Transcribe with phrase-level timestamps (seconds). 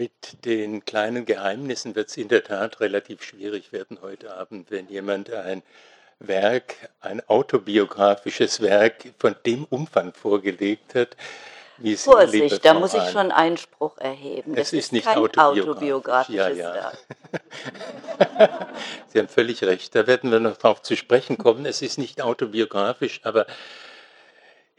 [0.00, 4.88] Mit den kleinen Geheimnissen wird es in der Tat relativ schwierig werden heute Abend, wenn
[4.88, 5.62] jemand ein
[6.18, 11.18] Werk, ein autobiografisches Werk von dem Umfang vorgelegt hat,
[11.76, 14.54] wie Sie, Vorsicht, da muss ich schon Einspruch erheben.
[14.54, 15.68] Das es ist, ist nicht kein autobiografisch.
[15.68, 16.74] autobiografisches ja, ja.
[16.74, 16.98] Werk.
[19.08, 21.66] Sie haben völlig recht, da werden wir noch darauf zu sprechen kommen.
[21.66, 23.44] Es ist nicht autobiografisch, aber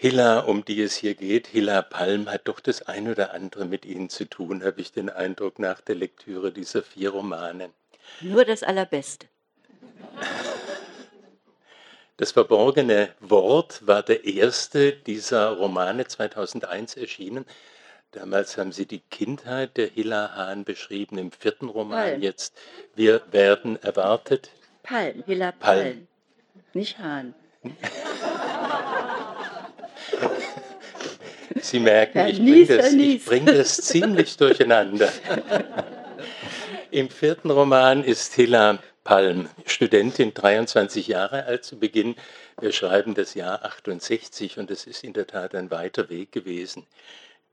[0.01, 3.85] Hilla, um die es hier geht, Hilla Palm, hat doch das ein oder andere mit
[3.85, 7.69] Ihnen zu tun, habe ich den Eindruck nach der Lektüre dieser vier Romane.
[8.19, 9.27] Nur das Allerbeste.
[12.17, 17.45] Das verborgene Wort war der erste dieser Romane 2001 erschienen.
[18.11, 22.21] Damals haben Sie die Kindheit der Hilla Hahn beschrieben, im vierten Roman Palm.
[22.21, 22.55] jetzt.
[22.93, 24.51] Wir werden erwartet.
[24.83, 25.83] Palm, Hilla Palm.
[25.83, 26.07] Palm.
[26.73, 27.33] Nicht Hahn.
[31.61, 35.11] Sie merken, ich bringe das, bring das ziemlich durcheinander.
[36.91, 42.15] Im vierten Roman ist Hilla Palm, Studentin, 23 Jahre alt zu Beginn.
[42.59, 46.85] Wir schreiben das Jahr 68 und es ist in der Tat ein weiter Weg gewesen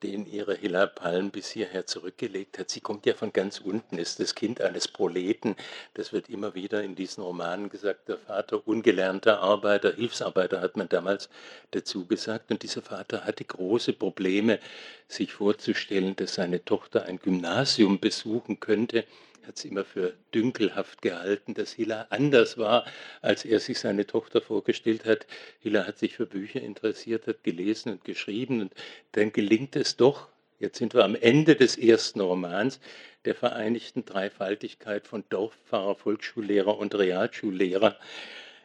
[0.02, 2.70] den ihre Hilla Palm bis hierher zurückgelegt hat.
[2.70, 5.56] Sie kommt ja von ganz unten, ist das Kind eines Proleten.
[5.94, 8.08] Das wird immer wieder in diesen Romanen gesagt.
[8.08, 11.28] Der Vater ungelernter Arbeiter, Hilfsarbeiter hat man damals
[11.72, 12.50] dazu gesagt.
[12.50, 14.60] Und dieser Vater hatte große Probleme,
[15.08, 19.04] sich vorzustellen, dass seine Tochter ein Gymnasium besuchen könnte
[19.48, 22.84] hat es immer für dünkelhaft gehalten, dass Hilla anders war,
[23.22, 25.26] als er sich seine Tochter vorgestellt hat.
[25.60, 28.74] Hilla hat sich für Bücher interessiert, hat gelesen und geschrieben und
[29.12, 30.28] dann gelingt es doch,
[30.60, 32.78] jetzt sind wir am Ende des ersten Romans,
[33.24, 37.96] der vereinigten Dreifaltigkeit von Dorfpfarrer, Volksschullehrer und Realschullehrer,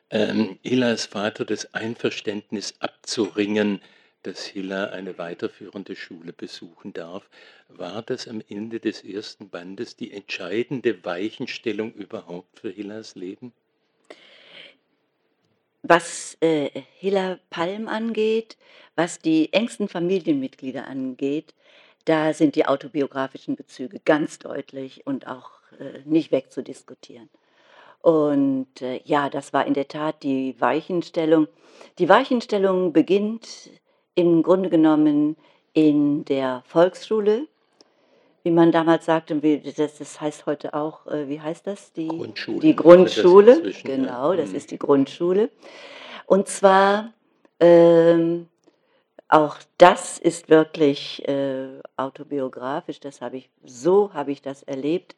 [0.09, 3.79] ähm, Hillas Vater das Einverständnis abzuringen,
[4.23, 7.29] dass Hilla eine weiterführende Schule besuchen darf,
[7.67, 13.53] war das am Ende des ersten Bandes die entscheidende Weichenstellung überhaupt für Hillas Leben?
[15.83, 18.57] Was äh, Hilla Palm angeht,
[18.95, 21.53] was die engsten Familienmitglieder angeht,
[22.05, 27.29] da sind die autobiografischen Bezüge ganz deutlich und auch äh, nicht wegzudiskutieren.
[28.01, 31.47] Und äh, ja, das war in der Tat die Weichenstellung.
[31.99, 33.69] Die Weichenstellung beginnt
[34.15, 35.35] im Grunde genommen
[35.73, 37.47] in der Volksschule,
[38.43, 41.93] wie man damals sagte, das, das heißt heute auch, äh, wie heißt das?
[41.93, 42.59] Die Grundschule.
[42.59, 44.55] Die Grundschule, das genau, das mhm.
[44.55, 45.49] ist die Grundschule.
[46.25, 47.13] Und zwar,
[47.59, 48.47] ähm,
[49.29, 55.15] auch das ist wirklich äh, autobiografisch, das habe ich, so habe ich das erlebt.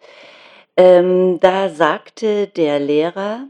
[0.77, 3.47] Ähm, da sagte der Lehrer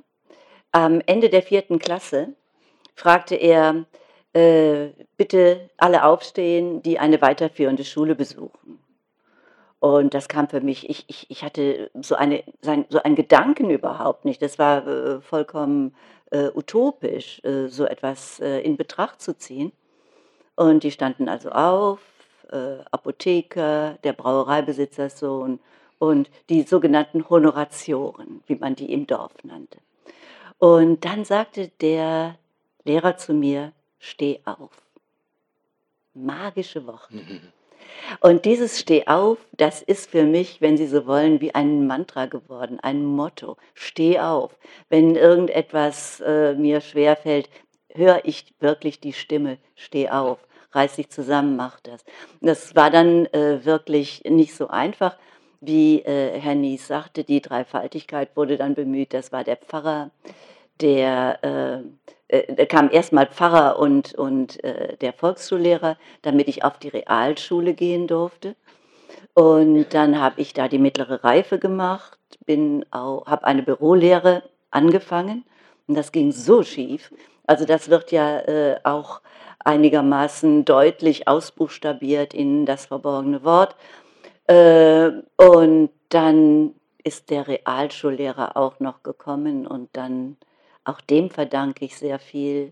[0.71, 2.33] am Ende der vierten Klasse,
[2.95, 3.85] fragte er,
[4.35, 8.79] äh, bitte alle aufstehen, die eine weiterführende Schule besuchen.
[9.79, 12.43] Und das kam für mich, ich, ich, ich hatte so, eine,
[12.89, 14.41] so einen Gedanken überhaupt nicht.
[14.41, 15.95] Das war äh, vollkommen
[16.31, 19.71] äh, utopisch, äh, so etwas äh, in Betracht zu ziehen.
[20.55, 21.99] Und die standen also auf,
[22.91, 25.59] Apotheker, der Brauereibesitzerssohn
[25.97, 29.79] und die sogenannten Honoratioren, wie man die im Dorf nannte.
[30.59, 32.37] Und dann sagte der
[32.83, 33.73] Lehrer zu mir,
[34.05, 34.71] steh auf.
[36.13, 37.41] Magische Worte.
[38.19, 42.25] Und dieses Steh auf, das ist für mich, wenn Sie so wollen, wie ein Mantra
[42.25, 43.57] geworden, ein Motto.
[43.73, 44.57] Steh auf.
[44.89, 47.49] Wenn irgendetwas äh, mir schwerfällt,
[47.93, 50.39] höre ich wirklich die Stimme, steh auf,
[50.71, 52.03] reiß dich zusammen, mach das.
[52.41, 55.17] Das war dann äh, wirklich nicht so einfach,
[55.61, 60.11] wie äh, Herr Nies sagte, die Dreifaltigkeit wurde dann bemüht, das war der Pfarrer,
[60.81, 66.89] der äh, äh, kam erstmal Pfarrer und, und äh, der Volksschullehrer, damit ich auf die
[66.89, 68.55] Realschule gehen durfte.
[69.33, 75.45] Und dann habe ich da die mittlere Reife gemacht, habe eine Bürolehre angefangen
[75.87, 77.11] und das ging so schief.
[77.45, 79.21] Also das wird ja äh, auch
[79.59, 83.75] einigermaßen deutlich ausbuchstabiert in das verborgene Wort.
[84.47, 90.37] Äh, und dann ist der Realschullehrer auch noch gekommen und dann
[90.85, 92.71] auch dem verdanke ich sehr viel.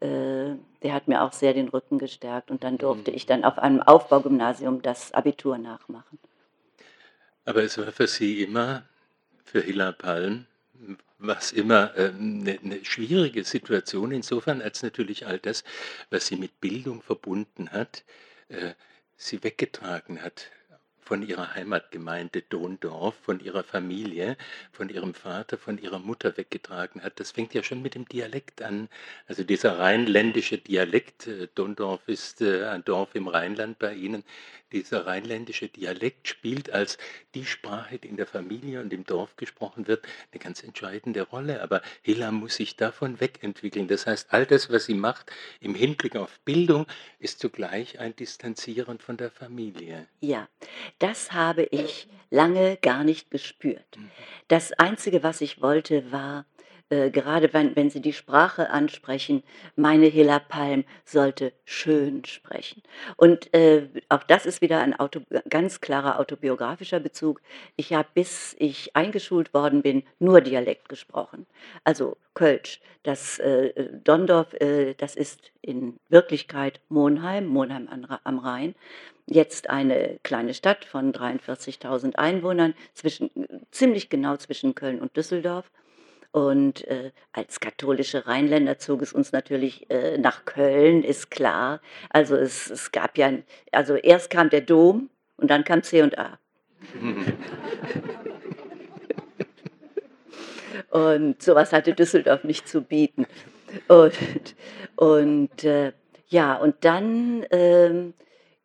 [0.00, 3.16] Äh, der hat mir auch sehr den Rücken gestärkt und dann durfte mhm.
[3.16, 6.18] ich dann auf einem Aufbaugymnasium das Abitur nachmachen.
[7.44, 8.82] Aber es war für Sie immer,
[9.44, 10.46] für Hilla Palm,
[11.18, 15.64] was immer eine, äh, eine schwierige Situation, insofern als natürlich all das,
[16.10, 18.04] was sie mit Bildung verbunden hat,
[18.48, 18.74] äh,
[19.16, 20.50] sie weggetragen hat
[21.08, 24.36] von ihrer Heimatgemeinde Dondorf, von ihrer Familie,
[24.72, 27.18] von ihrem Vater, von ihrer Mutter weggetragen hat.
[27.18, 28.90] Das fängt ja schon mit dem Dialekt an.
[29.26, 34.22] Also dieser rheinländische Dialekt, äh, Dondorf ist äh, ein Dorf im Rheinland bei Ihnen,
[34.72, 36.98] dieser rheinländische Dialekt spielt als
[37.34, 41.62] die Sprache, die in der Familie und im Dorf gesprochen wird, eine ganz entscheidende Rolle.
[41.62, 43.88] Aber Hilla muss sich davon wegentwickeln.
[43.88, 45.30] Das heißt, all das, was sie macht
[45.60, 46.86] im Hinblick auf Bildung,
[47.18, 50.06] ist zugleich ein Distanzieren von der Familie.
[50.20, 50.48] Ja,
[50.98, 53.96] das habe ich lange gar nicht gespürt.
[53.96, 54.10] Mhm.
[54.48, 56.44] Das Einzige, was ich wollte, war,
[56.90, 59.42] äh, gerade wenn, wenn Sie die Sprache ansprechen,
[59.76, 62.82] meine Hilla Palm sollte schön sprechen.
[63.16, 67.40] Und äh, auch das ist wieder ein Auto, ganz klarer autobiografischer Bezug.
[67.76, 71.46] Ich habe, bis ich eingeschult worden bin, nur Dialekt gesprochen.
[71.84, 72.80] Also Kölsch.
[73.02, 73.72] Das äh,
[74.04, 77.88] Dondorf, äh, das ist in Wirklichkeit Monheim, Monheim
[78.24, 78.74] am Rhein
[79.26, 83.30] jetzt eine kleine Stadt von 43.000 Einwohnern, zwischen,
[83.70, 85.70] ziemlich genau zwischen Köln und Düsseldorf.
[86.38, 91.80] Und äh, als katholische Rheinländer zog es uns natürlich äh, nach Köln, ist klar.
[92.10, 93.32] Also es, es gab ja,
[93.72, 96.38] also erst kam der Dom und dann kam C und A.
[100.90, 103.26] und sowas hatte Düsseldorf nicht zu bieten.
[103.88, 104.14] Und,
[104.94, 105.90] und äh,
[106.28, 108.14] ja, und dann ähm,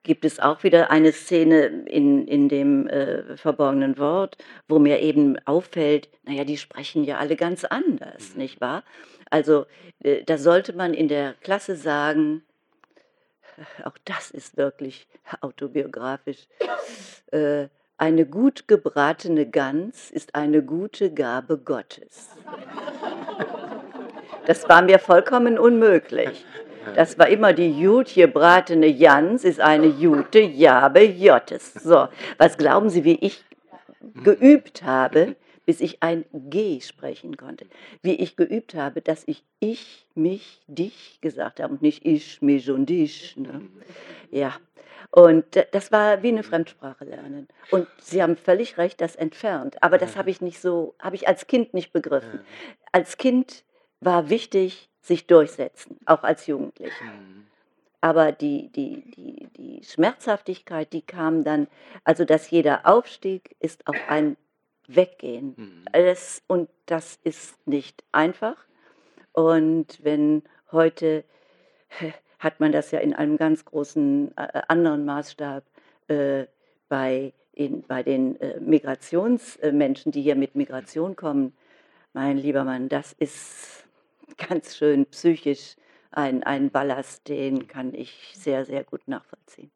[0.03, 5.37] gibt es auch wieder eine Szene in, in dem äh, verborgenen Wort, wo mir eben
[5.45, 8.41] auffällt, naja, die sprechen ja alle ganz anders, mhm.
[8.41, 8.83] nicht wahr?
[9.29, 9.65] Also
[10.03, 12.43] äh, da sollte man in der Klasse sagen,
[13.83, 15.07] auch das ist wirklich
[15.41, 16.47] autobiografisch,
[17.31, 17.67] äh,
[17.97, 22.29] eine gut gebratene Gans ist eine gute Gabe Gottes.
[24.45, 26.45] Das war mir vollkommen unmöglich.
[26.95, 31.73] Das war immer die gut gebratene Jans, ist eine gute Jabe Jottes.
[31.73, 32.07] So,
[32.37, 33.43] was glauben Sie, wie ich
[34.23, 35.35] geübt habe,
[35.65, 37.65] bis ich ein G sprechen konnte?
[38.01, 42.69] Wie ich geübt habe, dass ich ich, mich, dich gesagt habe und nicht ich, mich
[42.69, 43.37] und dich.
[43.37, 43.61] Ne?
[44.31, 44.53] Ja,
[45.11, 47.47] und das war wie eine Fremdsprache lernen.
[47.69, 49.81] Und Sie haben völlig recht, das entfernt.
[49.83, 52.39] Aber das habe ich nicht so, habe ich als Kind nicht begriffen.
[52.91, 53.63] Als Kind
[53.99, 57.03] war wichtig, sich durchsetzen, auch als Jugendliche.
[57.03, 57.45] Mhm.
[58.01, 61.67] Aber die, die, die, die Schmerzhaftigkeit, die kam dann,
[62.03, 64.35] also dass jeder Aufstieg ist auch ein
[64.87, 65.53] Weggehen.
[65.55, 65.85] Mhm.
[65.91, 68.57] Alles, und das ist nicht einfach.
[69.33, 71.23] Und wenn heute
[72.39, 75.63] hat man das ja in einem ganz großen äh, anderen Maßstab
[76.07, 76.45] äh,
[76.89, 81.53] bei, in, bei den äh, Migrationsmenschen, die hier mit Migration kommen.
[82.11, 83.85] Mein lieber Mann, das ist
[84.37, 85.75] ganz schön psychisch
[86.11, 89.71] ein, ein Ballast, den kann ich sehr, sehr gut nachvollziehen.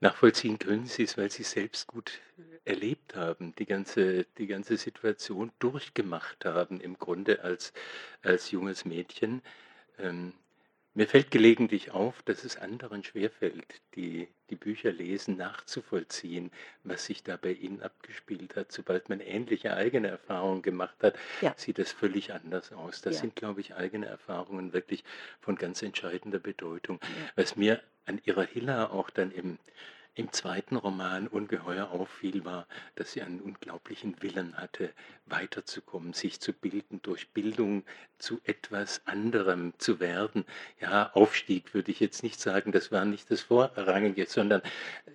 [0.00, 2.20] Nachvollziehen können Sie es, weil Sie selbst gut
[2.64, 7.72] erlebt haben, die ganze, die ganze Situation durchgemacht haben, im Grunde als,
[8.22, 9.42] als junges Mädchen.
[9.98, 10.34] Ähm,
[10.98, 16.50] mir fällt gelegentlich auf, dass es anderen schwerfällt, die die Bücher lesen, nachzuvollziehen,
[16.82, 18.72] was sich da bei ihnen abgespielt hat.
[18.72, 21.54] Sobald man ähnliche eigene Erfahrungen gemacht hat, ja.
[21.56, 23.00] sieht das völlig anders aus.
[23.00, 23.20] Das ja.
[23.20, 25.04] sind, glaube ich, eigene Erfahrungen wirklich
[25.40, 26.98] von ganz entscheidender Bedeutung.
[27.00, 27.08] Ja.
[27.36, 29.58] Was mir an ihrer Hilla auch dann im
[30.18, 32.66] im zweiten Roman ungeheuer auffiel, war,
[32.96, 34.92] dass sie einen unglaublichen Willen hatte,
[35.26, 37.84] weiterzukommen, sich zu bilden, durch Bildung
[38.18, 40.44] zu etwas anderem zu werden.
[40.80, 44.60] Ja, Aufstieg würde ich jetzt nicht sagen, das war nicht das Vorrangige, sondern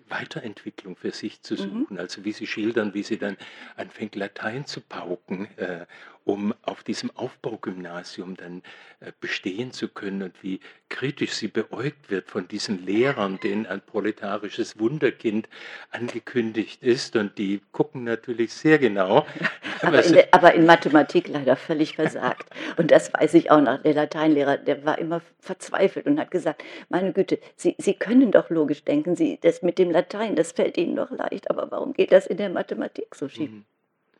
[0.07, 1.57] Weiterentwicklung für sich zu mhm.
[1.57, 1.88] suchen.
[1.95, 2.00] Mhm.
[2.00, 3.35] Also wie sie schildern, wie sie dann
[3.75, 5.86] anfängt, Latein zu pauken äh,
[6.25, 8.62] um auf diesem Aufbaugymnasium dann
[9.00, 13.82] äh, bestehen zu können und wie kritisch sie beäugt wird von diesen Lehrern, denen ein
[13.82, 15.50] proletarisches Wunderkind
[15.92, 17.15] angekündigt ist.
[17.15, 19.25] Und die gucken natürlich sehr genau.
[19.82, 22.50] Aber in, der, aber in Mathematik leider völlig versagt.
[22.77, 23.82] Und das weiß ich auch noch.
[23.82, 28.50] Der Lateinlehrer, der war immer verzweifelt und hat gesagt, meine Güte, Sie, Sie können doch
[28.50, 32.13] logisch denken, Sie, das mit dem Latein, das fällt Ihnen doch leicht, aber warum geht
[32.13, 33.51] das in der Mathematik so schief?
[33.51, 33.65] Mhm.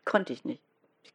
[0.04, 0.62] Konnte ich nicht.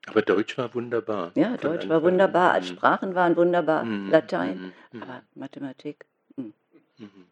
[0.06, 1.32] Aber Deutsch war wunderbar.
[1.34, 1.88] Ja, Deutsch Anfang.
[1.90, 2.60] war wunderbar.
[2.60, 2.64] Mhm.
[2.64, 3.84] Sprachen waren wunderbar.
[3.84, 4.10] Mhm.
[4.10, 4.72] Latein.
[4.92, 5.02] Mhm.
[5.02, 6.06] Aber Mathematik.
[6.36, 6.52] Mhm.
[6.98, 7.26] mhm.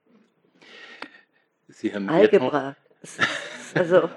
[1.69, 2.77] Sie haben Algebra.
[3.75, 4.09] also,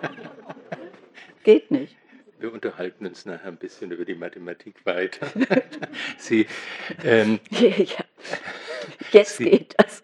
[1.44, 1.96] geht nicht.
[2.40, 5.28] Wir unterhalten uns nachher ein bisschen über die Mathematik weiter.
[6.18, 6.48] Sie,
[7.04, 8.06] ähm, ja,
[9.12, 10.02] jetzt Sie, geht das.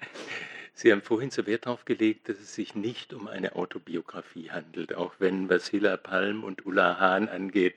[0.77, 4.93] Sie haben vorhin so Wert darauf gelegt, dass es sich nicht um eine Autobiografie handelt,
[4.93, 7.75] auch wenn was Hilla Palm und Ulla Hahn angeht,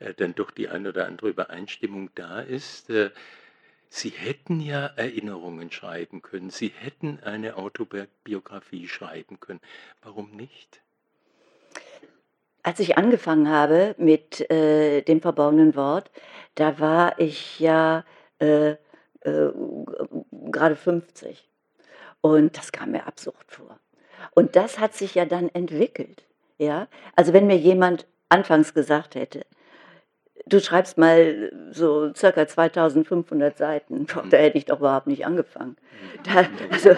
[0.00, 2.90] äh, dann doch die ein oder andere Übereinstimmung da ist.
[2.90, 3.10] Äh,
[3.88, 9.60] Sie hätten ja Erinnerungen schreiben können, Sie hätten eine Autobiografie schreiben können.
[10.02, 10.82] Warum nicht?
[12.64, 16.10] Als ich angefangen habe mit äh, dem verborgenen Wort,
[16.56, 18.04] da war ich ja
[18.40, 18.76] äh, äh,
[20.50, 21.49] gerade 50.
[22.20, 23.78] Und das kam mir absurd vor.
[24.32, 26.24] Und das hat sich ja dann entwickelt.
[26.58, 26.88] Ja?
[27.16, 29.46] Also wenn mir jemand anfangs gesagt hätte,
[30.46, 35.76] du schreibst mal so circa 2500 Seiten, da hätte ich doch überhaupt nicht angefangen.
[36.24, 36.90] Da, also,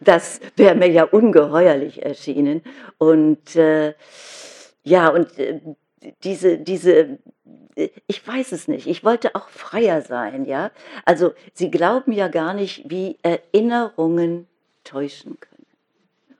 [0.00, 2.62] das wäre mir ja ungeheuerlich erschienen.
[2.98, 3.94] Und äh,
[4.82, 5.60] ja, und äh,
[6.24, 7.18] diese, diese,
[8.06, 10.70] ich weiß es nicht, ich wollte auch freier sein, ja.
[11.04, 14.46] Also sie glauben ja gar nicht, wie Erinnerungen
[14.84, 15.66] täuschen können.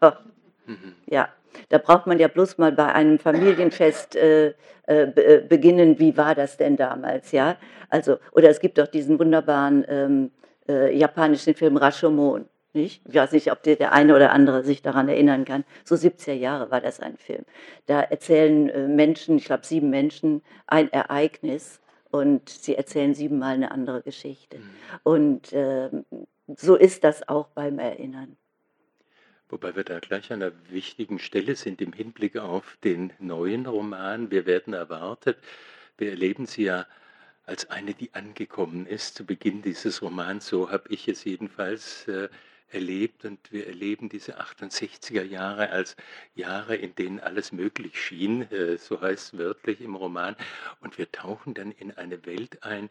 [0.00, 0.70] Oh.
[0.70, 0.94] Mhm.
[1.06, 1.28] Ja,
[1.68, 4.54] da braucht man ja bloß mal bei einem Familienfest äh,
[4.86, 7.56] äh, äh, beginnen, wie war das denn damals, ja?
[7.88, 10.30] Also, oder es gibt doch diesen wunderbaren ähm,
[10.68, 12.46] äh, japanischen Film Rashomon.
[12.76, 13.02] Nicht?
[13.08, 15.64] Ich weiß nicht, ob der, der eine oder andere sich daran erinnern kann.
[15.82, 17.44] So 70er Jahre war das ein Film.
[17.86, 21.80] Da erzählen äh, Menschen, ich glaube sieben Menschen, ein Ereignis
[22.10, 24.58] und sie erzählen siebenmal eine andere Geschichte.
[24.58, 24.70] Mhm.
[25.02, 25.88] Und äh,
[26.54, 28.36] so ist das auch beim Erinnern.
[29.48, 34.30] Wobei wir da gleich an einer wichtigen Stelle sind im Hinblick auf den neuen Roman.
[34.30, 35.38] Wir werden erwartet,
[35.96, 36.86] wir erleben sie ja
[37.44, 40.46] als eine, die angekommen ist zu Beginn dieses Romans.
[40.48, 42.28] So habe ich es jedenfalls äh,
[42.70, 45.96] erlebt und wir erleben diese 68er Jahre als
[46.34, 50.36] Jahre, in denen alles möglich schien, äh, so heißt es wörtlich im Roman.
[50.80, 52.88] Und wir tauchen dann in eine Welt ein,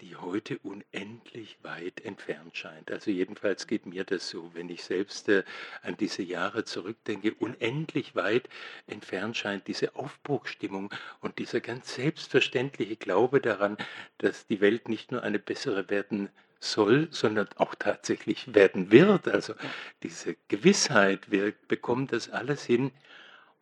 [0.00, 2.90] die heute unendlich weit entfernt scheint.
[2.90, 5.42] Also jedenfalls geht mir das so, wenn ich selbst äh,
[5.82, 8.48] an diese Jahre zurückdenke, unendlich weit
[8.86, 13.76] entfernt scheint diese Aufbruchstimmung und dieser ganz selbstverständliche Glaube daran,
[14.18, 19.28] dass die Welt nicht nur eine bessere werden soll, sondern auch tatsächlich werden wird.
[19.28, 19.54] Also
[20.02, 22.92] diese Gewissheit, wir bekommen das alles hin.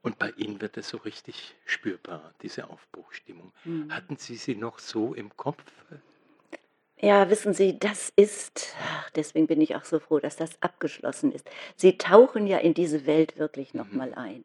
[0.03, 3.53] Und bei Ihnen wird es so richtig spürbar, diese Aufbruchstimmung.
[3.65, 3.93] Mhm.
[3.93, 5.65] Hatten Sie sie noch so im Kopf?
[6.99, 8.75] Ja, wissen Sie, das ist,
[9.17, 11.47] deswegen bin ich auch so froh, dass das abgeschlossen ist.
[11.77, 13.81] Sie tauchen ja in diese Welt wirklich mhm.
[13.81, 14.45] nochmal ein.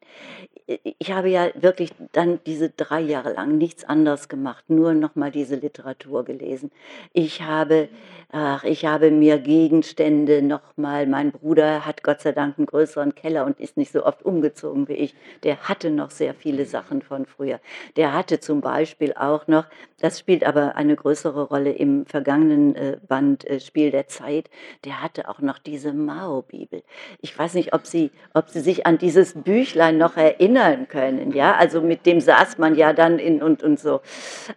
[0.98, 5.56] Ich habe ja wirklich dann diese drei Jahre lang nichts anderes gemacht, nur nochmal diese
[5.56, 6.70] Literatur gelesen.
[7.14, 7.88] Ich habe,
[8.30, 13.46] ach, ich habe mir Gegenstände nochmal, mein Bruder hat Gott sei Dank einen größeren Keller
[13.46, 15.14] und ist nicht so oft umgezogen wie ich.
[15.42, 17.60] Der hatte noch sehr viele Sachen von früher.
[17.96, 19.64] Der hatte zum Beispiel auch noch,
[20.00, 24.50] das spielt aber eine größere Rolle im vergangenen vergangenen äh, Band äh, Spiel der Zeit,
[24.84, 26.82] der hatte auch noch diese Mao-Bibel.
[27.20, 31.32] Ich weiß nicht, ob Sie, ob Sie sich an dieses Büchlein noch erinnern können.
[31.32, 34.00] Ja, also mit dem saß man ja dann in und, und so.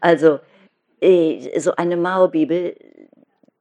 [0.01, 0.39] Also
[1.01, 2.75] äh, so eine Mao-Bibel,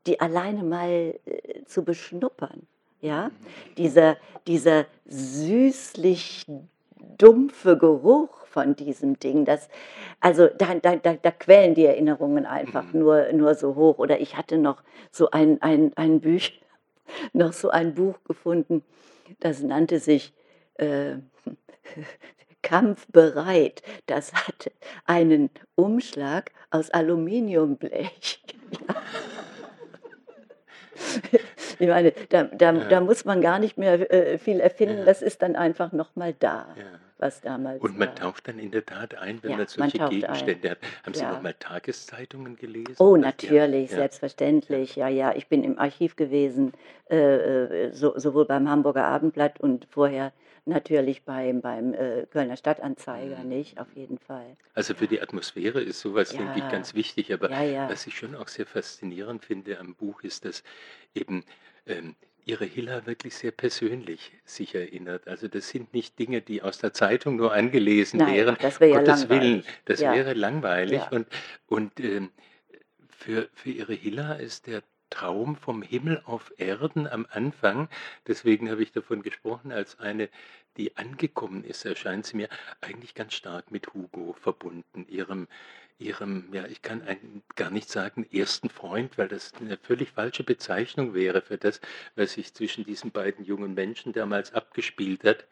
[0.07, 2.67] die alleine mal äh, zu beschnuppern.
[3.01, 3.31] Ja,
[3.77, 4.17] dieser,
[4.47, 6.47] dieser süßlich
[7.19, 9.45] dumpfe Geruch von diesem Ding.
[9.45, 9.69] Das,
[10.21, 13.01] also da, da, da, da quellen die Erinnerungen einfach mhm.
[13.01, 13.99] nur, nur so hoch.
[13.99, 16.63] Oder ich hatte noch so ein, ein, ein Büch,
[17.33, 18.83] noch so ein Buch gefunden,
[19.41, 20.33] das nannte sich
[20.75, 21.17] äh,
[22.63, 23.83] Kampfbereit.
[24.07, 24.73] Das hatte
[25.05, 28.43] einen Umschlag aus Aluminiumblech.
[31.81, 32.85] Ich meine, da, da, ja.
[32.85, 35.05] da, muss man gar nicht mehr äh, viel erfinden, ja.
[35.05, 36.69] das ist dann einfach nochmal da.
[36.77, 36.85] Ja
[37.19, 38.15] was damals Und man war.
[38.15, 40.71] taucht dann in der Tat ein, wenn man solche man Gegenstände ein.
[40.73, 40.79] hat.
[41.05, 41.33] Haben Sie ja.
[41.33, 42.97] auch mal Tageszeitungen gelesen?
[42.99, 44.97] Oh, natürlich, selbstverständlich.
[44.97, 46.73] Ja, ja, ich bin im Archiv gewesen,
[47.11, 50.33] äh, äh, so, sowohl beim Hamburger Abendblatt und vorher
[50.67, 53.49] natürlich beim, beim äh, Kölner Stadtanzeiger, mhm.
[53.49, 53.79] nicht?
[53.79, 54.57] Auf jeden Fall.
[54.75, 56.39] Also für die Atmosphäre ist sowas, ja.
[56.39, 57.33] denke ich, ganz wichtig.
[57.33, 60.63] Aber was ich schon auch sehr faszinierend finde am Buch, ist, dass
[61.15, 61.45] eben
[61.87, 62.15] ähm,
[62.47, 65.29] Ihre Hilla wirklich sehr persönlich sich erinnert.
[65.29, 68.57] Also das sind nicht Dinge, die aus der Zeitung nur angelesen Nein, wären.
[68.61, 69.43] Das wäre ja Gottes langweilig.
[69.43, 70.13] Willen, das ja.
[70.13, 70.99] wäre langweilig.
[70.99, 71.09] Ja.
[71.09, 71.27] Und,
[71.67, 72.31] und ähm,
[73.09, 74.83] für, für Ihre Hilla ist der
[75.15, 77.89] Traum vom Himmel auf Erden am Anfang,
[78.27, 80.29] deswegen habe ich davon gesprochen, als eine,
[80.77, 82.49] die angekommen ist, erscheint sie mir
[82.81, 85.47] eigentlich ganz stark mit Hugo verbunden, ihrem
[86.01, 87.03] Ihrem, ja, ich kann
[87.55, 91.81] gar nicht sagen ersten Freund, weil das eine völlig falsche Bezeichnung wäre für das,
[92.17, 95.47] was sich zwischen diesen beiden jungen Menschen damals abgespielt hat.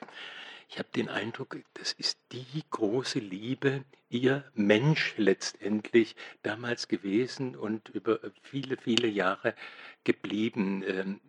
[0.73, 7.91] Ich habe den Eindruck, das ist die große Liebe, ihr Mensch letztendlich damals gewesen und
[7.91, 9.55] über viele, viele Jahre
[10.03, 11.21] geblieben.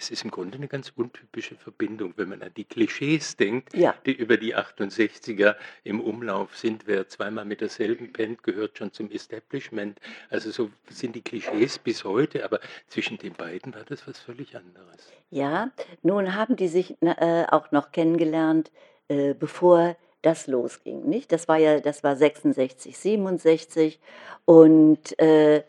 [0.00, 3.94] Es ist im Grunde eine ganz untypische Verbindung, wenn man an die Klischees denkt, ja.
[4.06, 6.86] die über die 68er im Umlauf sind.
[6.86, 10.00] Wer zweimal mit derselben pennt, gehört schon zum Establishment.
[10.30, 14.56] Also so sind die Klischees bis heute, aber zwischen den beiden war das was völlig
[14.56, 15.12] anderes.
[15.28, 15.70] Ja,
[16.02, 18.70] nun haben die sich äh, auch noch kennengelernt,
[19.08, 21.30] äh, bevor das losging, nicht?
[21.30, 24.00] Das war ja, das war 66, 67
[24.46, 25.62] und äh,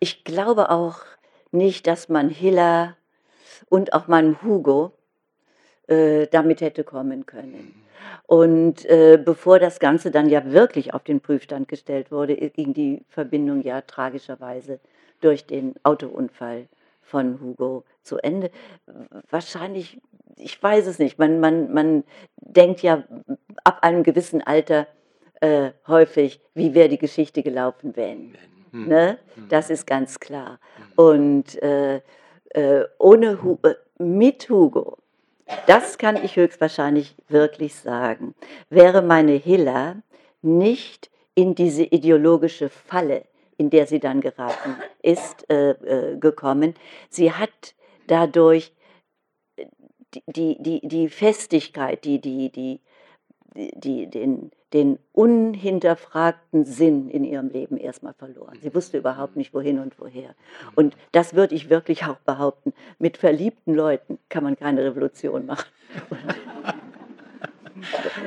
[0.00, 0.98] ich glaube auch
[1.52, 2.96] nicht, dass man Hiller
[3.68, 4.92] und auch meinem Hugo
[5.86, 7.74] äh, damit hätte kommen können.
[8.26, 13.04] Und äh, bevor das Ganze dann ja wirklich auf den Prüfstand gestellt wurde, ging die
[13.08, 14.80] Verbindung ja tragischerweise
[15.20, 16.68] durch den Autounfall
[17.02, 18.50] von Hugo zu Ende.
[19.30, 20.00] Wahrscheinlich,
[20.36, 22.04] ich weiß es nicht, man, man, man
[22.36, 23.04] denkt ja
[23.64, 24.86] ab einem gewissen Alter
[25.40, 28.34] äh, häufig, wie wäre die Geschichte gelaufen, wenn.
[28.72, 28.88] Hm.
[28.88, 29.18] Ne?
[29.34, 29.48] Hm.
[29.48, 30.58] Das ist ganz klar.
[30.96, 32.00] Und äh,
[32.50, 34.98] äh, ohne Hu äh, mit Hugo,
[35.66, 38.34] das kann ich höchstwahrscheinlich wirklich sagen,
[38.70, 39.96] wäre meine Hilla
[40.42, 43.24] nicht in diese ideologische Falle
[43.58, 46.74] in der sie dann geraten ist, äh, äh, gekommen.
[47.10, 47.74] Sie hat
[48.06, 48.72] dadurch
[50.26, 52.80] die, die, die Festigkeit, die, die, die,
[53.54, 58.58] die, den, den unhinterfragten Sinn in ihrem Leben erstmal verloren.
[58.60, 60.34] Sie wusste überhaupt nicht, wohin und woher.
[60.74, 62.74] Und das würde ich wirklich auch behaupten.
[62.98, 65.70] Mit verliebten Leuten kann man keine Revolution machen.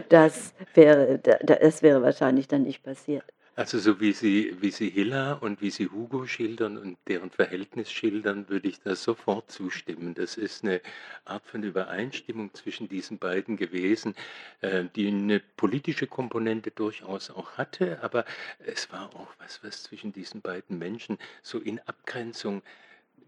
[0.10, 3.26] das wäre, das wäre wahrscheinlich dann nicht passiert.
[3.56, 7.92] Also so wie Sie, wie Sie Hilla und wie Sie Hugo schildern und deren Verhältnis
[7.92, 10.14] schildern, würde ich da sofort zustimmen.
[10.14, 10.82] Das ist eine
[11.26, 14.16] Art von Übereinstimmung zwischen diesen beiden gewesen,
[14.62, 18.24] äh, die eine politische Komponente durchaus auch hatte, aber
[18.60, 22.62] es war auch was, was zwischen diesen beiden Menschen so in Abgrenzung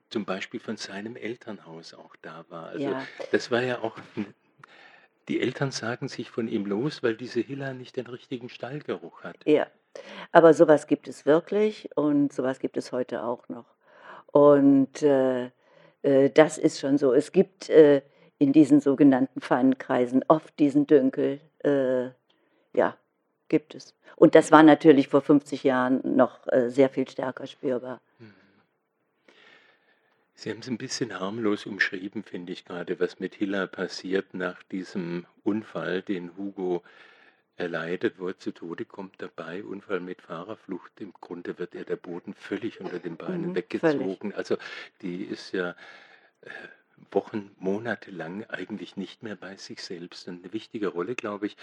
[0.10, 2.68] zum Beispiel von seinem Elternhaus auch da war.
[2.68, 3.08] Also ja.
[3.32, 3.98] das war ja auch
[5.28, 9.38] die Eltern sagen sich von ihm los, weil diese Hilla nicht den richtigen Stallgeruch hat.
[9.46, 9.68] Ja.
[10.32, 13.66] Aber sowas gibt es wirklich und sowas gibt es heute auch noch.
[14.28, 15.52] Und äh,
[16.02, 17.14] äh, das ist schon so.
[17.14, 18.02] Es gibt äh,
[18.40, 21.40] in diesen sogenannten feinen Kreisen oft diesen Dünkel.
[21.60, 22.10] Äh,
[22.76, 22.98] ja,
[23.50, 23.96] gibt es.
[24.16, 28.02] Und das war natürlich vor 50 Jahren noch äh, sehr viel stärker spürbar.
[28.20, 28.34] Mhm.
[30.36, 34.62] Sie haben es ein bisschen harmlos umschrieben, finde ich gerade, was mit Hilla passiert nach
[34.64, 36.84] diesem Unfall, den Hugo
[37.56, 41.00] er leidet, wo er zu Tode kommt dabei, Unfall mit Fahrerflucht.
[41.00, 44.32] Im Grunde wird er der Boden völlig unter den Beinen mhm, weggezogen.
[44.32, 44.38] Völlig.
[44.38, 44.58] Also
[45.02, 45.76] die ist ja
[46.42, 46.50] äh,
[47.12, 50.28] Wochen, Monate lang eigentlich nicht mehr bei sich selbst.
[50.28, 51.58] Und eine wichtige Rolle, glaube ich,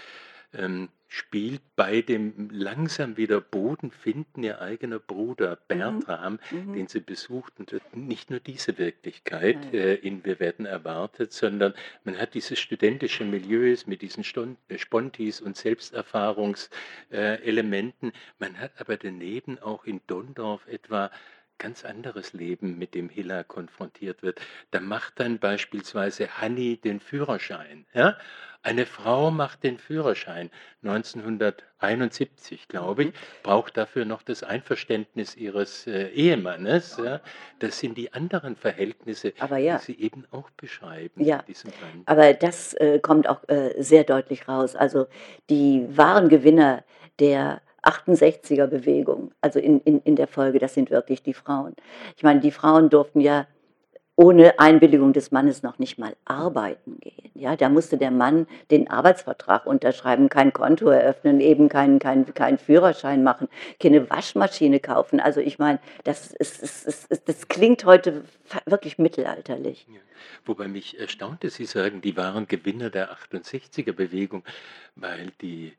[0.53, 6.73] ähm, spielt bei dem langsam wieder Boden finden ihr eigener Bruder mhm, Bertram, mhm.
[6.73, 7.53] den sie besucht.
[7.59, 13.25] Und nicht nur diese Wirklichkeit äh, in Wir werden erwartet, sondern man hat dieses studentische
[13.25, 14.25] Milieu mit diesen
[14.67, 18.11] äh, Spontis und Selbsterfahrungselementen.
[18.39, 21.11] Man hat aber daneben auch in Dondorf etwa
[21.61, 24.41] ganz anderes Leben, mit dem Hiller konfrontiert wird.
[24.71, 27.85] Da macht dann beispielsweise Hanni den Führerschein.
[27.93, 28.17] Ja?
[28.63, 30.49] Eine Frau macht den Führerschein
[30.83, 33.13] 1971, glaube ich, mhm.
[33.43, 36.97] braucht dafür noch das Einverständnis ihres äh, Ehemannes.
[37.03, 37.21] Ja?
[37.59, 39.77] Das sind die anderen Verhältnisse, ja.
[39.77, 41.23] die Sie eben auch beschreiben.
[41.23, 41.43] Ja,
[42.05, 44.75] aber das äh, kommt auch äh, sehr deutlich raus.
[44.75, 45.05] Also
[45.49, 46.83] die wahren Gewinner
[47.19, 51.75] der 68er Bewegung, also in, in, in der Folge, das sind wirklich die Frauen.
[52.15, 53.47] Ich meine, die Frauen durften ja
[54.15, 57.31] ohne Einwilligung des Mannes noch nicht mal arbeiten gehen.
[57.33, 62.59] Ja, da musste der Mann den Arbeitsvertrag unterschreiben, kein Konto eröffnen, eben keinen kein, kein
[62.59, 63.47] Führerschein machen,
[63.79, 65.19] keine Waschmaschine kaufen.
[65.19, 68.23] Also ich meine, das, ist, ist, ist, das klingt heute
[68.65, 69.87] wirklich mittelalterlich.
[69.89, 69.99] Ja.
[70.45, 74.43] Wobei mich erstaunte, Sie sagen, die waren Gewinner der 68er Bewegung,
[74.95, 75.73] weil die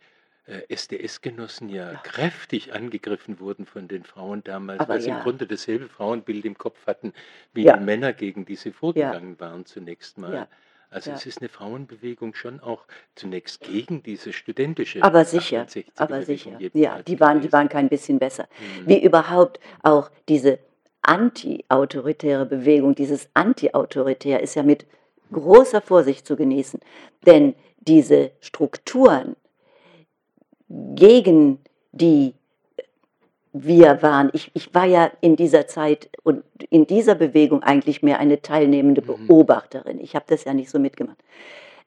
[0.47, 5.19] SDS-Genossen äh, ja, ja, kräftig angegriffen wurden von den Frauen damals, Aber weil sie ja.
[5.19, 7.13] im Grunde dasselbe Frauenbild im Kopf hatten,
[7.53, 7.77] wie ja.
[7.77, 10.49] die Männer, gegen die sie vorgegangen waren zunächst mal.
[10.91, 15.03] Also es ist eine Frauenbewegung schon auch zunächst gegen diese studentische.
[15.03, 16.59] Aber sicher, aber sicher.
[16.75, 18.47] Ja, die waren, die waren kein bisschen besser.
[18.59, 18.89] Mhm.
[18.89, 20.59] Wie überhaupt auch diese
[21.01, 24.87] anti-autoritäre Bewegung, dieses anti-autoritär ist ja mit
[25.33, 26.81] großer Vorsicht zu genießen.
[27.25, 29.35] Denn diese Strukturen,
[30.95, 31.59] gegen
[31.93, 32.35] die
[33.53, 34.31] wir waren.
[34.33, 39.03] Ich, ich war ja in dieser Zeit und in dieser Bewegung eigentlich mehr eine teilnehmende
[39.03, 39.27] mhm.
[39.27, 40.01] Beobachterin.
[40.01, 41.19] Ich habe das ja nicht so mitgemacht.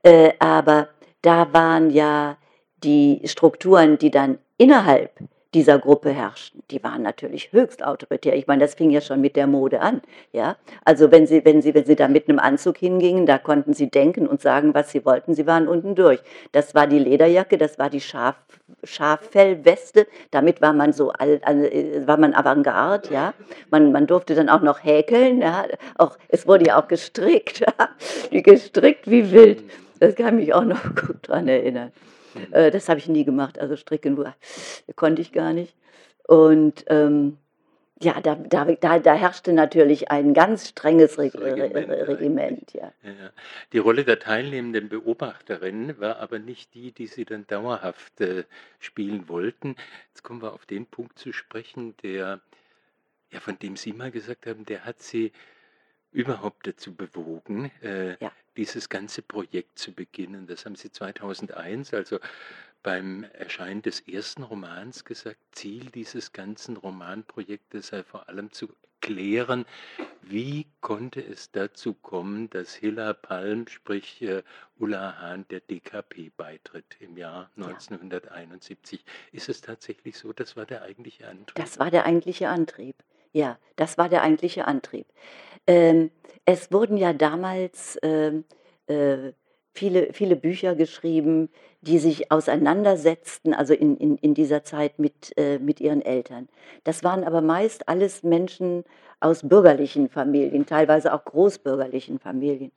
[0.04, 0.90] Äh, aber
[1.22, 2.38] da waren ja
[2.84, 5.12] die Strukturen, die dann innerhalb
[5.56, 6.62] dieser Gruppe herrschten.
[6.70, 8.36] Die waren natürlich höchst autoritär.
[8.36, 10.02] Ich meine, das fing ja schon mit der Mode an.
[10.34, 10.58] Ja?
[10.84, 13.90] Also wenn sie, wenn, sie, wenn sie da mit einem Anzug hingingen, da konnten sie
[13.90, 15.34] denken und sagen, was sie wollten.
[15.34, 16.20] Sie waren unten durch.
[16.52, 18.36] Das war die Lederjacke, das war die Schaf,
[18.84, 20.08] Schaffellweste.
[20.30, 21.40] Damit war man so all,
[22.06, 23.14] war man Avantgarde.
[23.14, 23.34] Ja?
[23.72, 25.42] Man, man durfte dann auch noch häkeln.
[25.42, 25.64] Ja?
[25.98, 27.64] Auch, es wurde ja auch gestrickt.
[28.32, 28.42] Ja?
[28.42, 29.64] Gestrickt wie wild.
[30.00, 31.92] Das kann mich auch noch gut daran erinnern.
[32.52, 33.60] Äh, das habe ich nie gemacht.
[33.60, 34.18] Also stricken
[34.96, 35.76] konnte ich gar nicht.
[36.28, 37.38] Und ähm,
[38.02, 41.90] ja, da, da, da, da, herrschte natürlich ein ganz strenges Re Regiment.
[41.90, 42.92] Regiment ja.
[43.04, 43.32] Ja,
[43.72, 48.44] Die Rolle der teilnehmenden Beobachterin war aber nicht die, die Sie dann dauerhaft äh,
[48.80, 49.78] spielen wollten.
[50.10, 52.42] Jetzt kommen wir auf den Punkt zu sprechen, der,
[53.32, 55.32] ja, von dem Sie mal gesagt haben, der hat Sie
[56.16, 58.32] überhaupt dazu bewogen, äh, ja.
[58.58, 60.48] dieses ganze Projekt zu beginnen.
[60.48, 62.20] Das haben Sie 2001, also
[62.84, 68.70] beim Erscheinen des ersten Romans gesagt, Ziel dieses ganzen Romanprojektes sei vor allem zu
[69.02, 69.66] klären,
[70.22, 74.42] wie konnte es dazu kommen, dass Hilla Palm, sprich äh,
[74.80, 79.04] Ulla Hahn, der DKP beitritt im Jahr 1971.
[79.06, 79.14] Ja.
[79.32, 80.34] Ist es tatsächlich so?
[80.34, 81.56] Das war der eigentliche Antrieb?
[81.56, 82.96] Das war der eigentliche Antrieb.
[83.36, 85.06] Ja, das war der eigentliche Antrieb.
[85.68, 86.10] Ähm,
[86.46, 88.46] es wurden ja damals ähm,
[88.88, 89.34] äh,
[89.74, 91.50] viele, viele Bücher geschrieben,
[91.82, 96.48] die sich auseinandersetzten, also in, in, in dieser Zeit mit, äh, mit ihren Eltern.
[96.86, 98.86] Das waren aber meist alles Menschen
[99.20, 102.72] aus bürgerlichen Familien, teilweise auch großbürgerlichen Familien.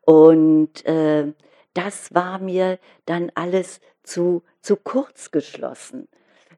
[0.00, 1.32] Und äh,
[1.74, 6.08] das war mir dann alles zu, zu kurz geschlossen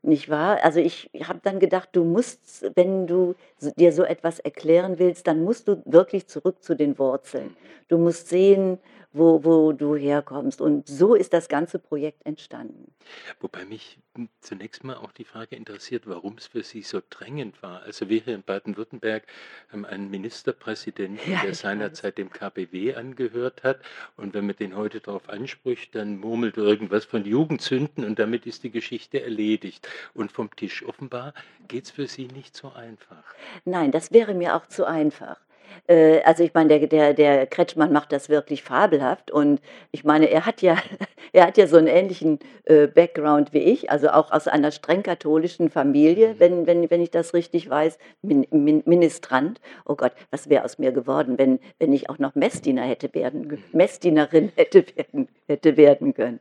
[0.02, 0.62] nicht wahr?
[0.62, 3.34] Also ich habe dann gedacht, du musst, wenn du
[3.76, 7.48] dir so etwas erklären willst, dann musst du wirklich zurück zu den Wurzeln.
[7.48, 7.56] Mhm.
[7.88, 8.78] Du musst sehen,
[9.12, 10.60] wo, wo du herkommst.
[10.60, 12.92] Und so ist das ganze Projekt entstanden.
[13.40, 13.98] Wobei mich
[14.40, 17.82] zunächst mal auch die Frage interessiert, warum es für Sie so drängend war.
[17.82, 19.24] Also wir hier in Baden-Württemberg
[19.70, 23.80] haben einen Ministerpräsidenten, ja, der seinerzeit dem KBW angehört hat.
[24.16, 28.64] Und wenn man den heute darauf anspricht, dann murmelt irgendwas von Jugendzünden und damit ist
[28.64, 30.84] die Geschichte erledigt und vom Tisch.
[30.84, 31.34] Offenbar
[31.68, 33.24] geht es für Sie nicht so einfach.
[33.64, 35.38] Nein, das wäre mir auch zu einfach.
[35.86, 40.30] Äh, also ich meine, der, der, der Kretschmann macht das wirklich fabelhaft und ich meine,
[40.30, 40.76] er hat ja,
[41.32, 45.02] er hat ja so einen ähnlichen äh, Background wie ich, also auch aus einer streng
[45.02, 46.40] katholischen Familie, mhm.
[46.40, 49.60] wenn, wenn, wenn ich das richtig weiß, Min, Min, Ministrant.
[49.84, 53.48] Oh Gott, was wäre aus mir geworden, wenn, wenn ich auch noch Messdiener hätte werden,
[53.48, 53.58] mhm.
[53.72, 56.40] Messdienerin hätte werden, hätte werden können.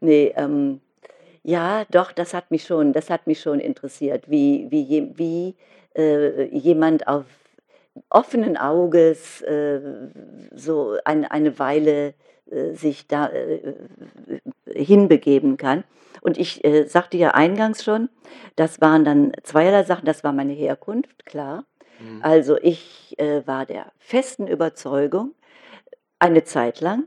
[0.00, 0.80] Nee, ähm,
[1.42, 5.54] ja, doch, das hat mich schon, das hat mich schon interessiert, wie, wie, wie
[5.96, 7.24] äh, jemand auf
[8.10, 9.80] offenen Auges äh,
[10.54, 12.14] so ein, eine Weile
[12.50, 13.74] äh, sich da äh,
[14.72, 15.84] hinbegeben kann.
[16.20, 18.08] Und ich äh, sagte ja eingangs schon,
[18.56, 20.04] das waren dann zweierlei Sachen.
[20.04, 21.64] Das war meine Herkunft, klar.
[22.00, 22.20] Mhm.
[22.22, 25.34] Also ich äh, war der festen Überzeugung,
[26.18, 27.06] eine Zeit lang,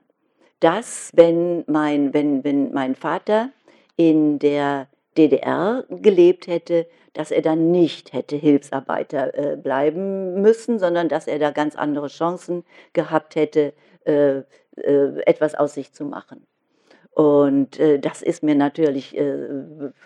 [0.60, 3.50] dass wenn mein, wenn, wenn mein Vater
[3.98, 11.10] in der DDR gelebt hätte, dass er dann nicht hätte Hilfsarbeiter äh, bleiben müssen, sondern
[11.10, 13.74] dass er da ganz andere Chancen gehabt hätte,
[14.06, 14.44] äh,
[14.78, 16.46] äh, etwas aus sich zu machen.
[17.12, 19.36] Und äh, das ist mir natürlich äh,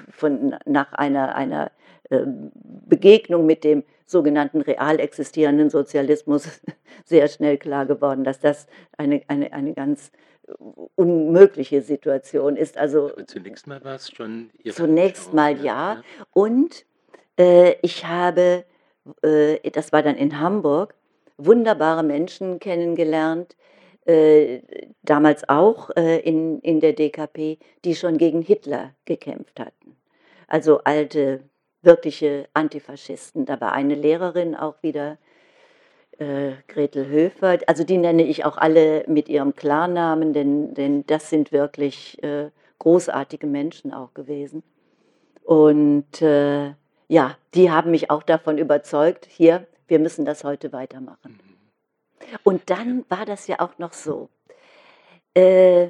[0.10, 1.72] von, nach einer, einer
[2.10, 6.62] ähm, Begegnung mit dem sogenannten real existierenden Sozialismus
[7.06, 10.12] sehr schnell klar geworden, dass das eine, eine, eine ganz
[10.96, 12.78] unmögliche Situation ist.
[12.78, 15.64] Also Aber zunächst mal war es schon Ihre Zunächst mal ja.
[15.96, 16.04] ja.
[16.32, 16.86] Und
[17.38, 18.66] äh, ich habe,
[19.22, 20.96] äh, das war dann in Hamburg,
[21.38, 23.56] wunderbare Menschen kennengelernt,
[24.06, 24.62] äh,
[25.02, 29.96] damals auch äh, in, in der DKP, die schon gegen Hitler gekämpft hatten.
[30.48, 31.42] Also alte,
[31.82, 33.46] wirkliche Antifaschisten.
[33.46, 35.18] Da war eine Lehrerin auch wieder,
[36.20, 37.60] äh, Gretel Höfer.
[37.68, 42.50] Also die nenne ich auch alle mit ihrem Klarnamen, denn, denn das sind wirklich äh,
[42.80, 44.64] großartige Menschen auch gewesen.
[45.44, 46.74] Und äh,
[47.08, 51.40] ja, die haben mich auch davon überzeugt, hier, wir müssen das heute weitermachen.
[51.42, 52.38] Mhm.
[52.44, 54.30] Und dann war das ja auch noch so.
[55.34, 55.90] Äh,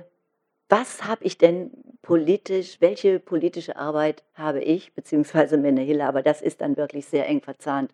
[0.67, 6.41] was habe ich denn politisch, welche politische Arbeit habe ich, beziehungsweise Menne Hille, aber das
[6.41, 7.91] ist dann wirklich sehr eng verzahnt,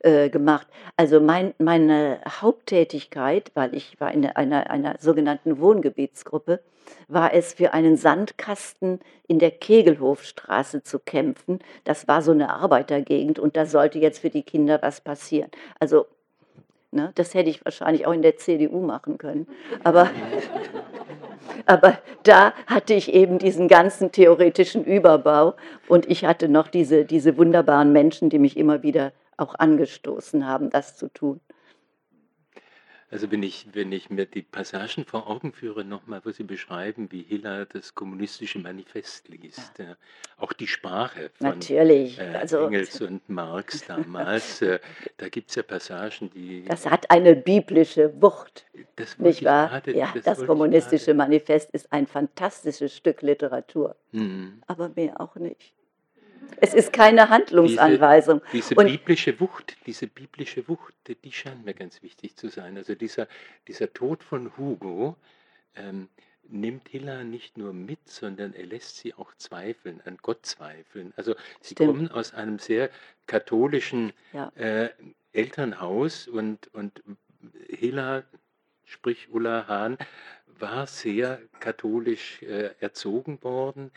[0.00, 0.66] äh, gemacht.
[0.96, 6.60] Also mein, meine Haupttätigkeit, weil ich war in einer, einer sogenannten Wohngebietsgruppe,
[7.08, 11.58] war es für einen Sandkasten in der Kegelhofstraße zu kämpfen.
[11.84, 15.50] Das war so eine Arbeitergegend und da sollte jetzt für die Kinder was passieren.
[15.78, 16.06] Also
[16.90, 19.46] ne, das hätte ich wahrscheinlich auch in der CDU machen können.
[19.84, 20.10] Aber,
[21.66, 25.54] aber da hatte ich eben diesen ganzen theoretischen Überbau
[25.88, 30.70] und ich hatte noch diese, diese wunderbaren Menschen, die mich immer wieder auch angestoßen haben,
[30.70, 31.40] das zu tun.
[33.08, 37.12] Also wenn ich, wenn ich mir die Passagen vor Augen führe, nochmal, wo Sie beschreiben,
[37.12, 39.96] wie Hiller das kommunistische Manifest liest, ja.
[40.38, 42.18] auch die Sprache von Natürlich.
[42.18, 44.80] Äh, also, Engels und Marx damals, äh,
[45.18, 46.64] da gibt es ja Passagen, die...
[46.64, 49.68] Das hat eine biblische Wucht, das nicht wahr?
[49.68, 54.62] Grade, ja, das, das kommunistische Manifest ist ein fantastisches Stück Literatur, mhm.
[54.66, 55.72] aber mehr auch nicht.
[56.60, 58.40] Es ist keine Handlungsanweisung.
[58.52, 62.76] Diese, diese biblische Wucht, diese biblische Wucht, die scheint mir ganz wichtig zu sein.
[62.76, 63.28] Also dieser,
[63.68, 65.16] dieser Tod von Hugo
[65.74, 66.08] ähm,
[66.48, 71.12] nimmt Hilla nicht nur mit, sondern er lässt sie auch zweifeln, an Gott zweifeln.
[71.16, 71.90] Also sie Stimmt.
[71.90, 72.90] kommen aus einem sehr
[73.26, 74.52] katholischen ja.
[74.56, 74.90] äh,
[75.32, 77.02] Elternhaus und, und
[77.68, 78.24] Hilla,
[78.84, 79.98] sprich Ulla Hahn,
[80.58, 83.90] war sehr katholisch äh, erzogen worden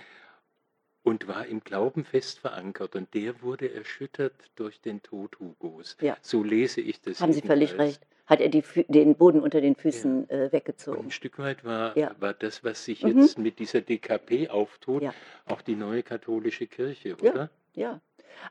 [1.03, 2.95] und war im Glauben fest verankert.
[2.95, 5.97] Und der wurde erschüttert durch den Tod Hugos.
[6.01, 6.17] Ja.
[6.21, 7.21] So lese ich das.
[7.21, 8.05] Haben Sie völlig recht.
[8.25, 10.35] Hat er die, den Boden unter den Füßen ja.
[10.35, 10.99] äh, weggezogen.
[10.99, 12.15] Und ein Stück weit war, ja.
[12.19, 13.21] war das, was sich mhm.
[13.21, 15.03] jetzt mit dieser DKP auftut,
[15.45, 17.49] auch die neue katholische Kirche, oder?
[17.73, 18.01] Ja,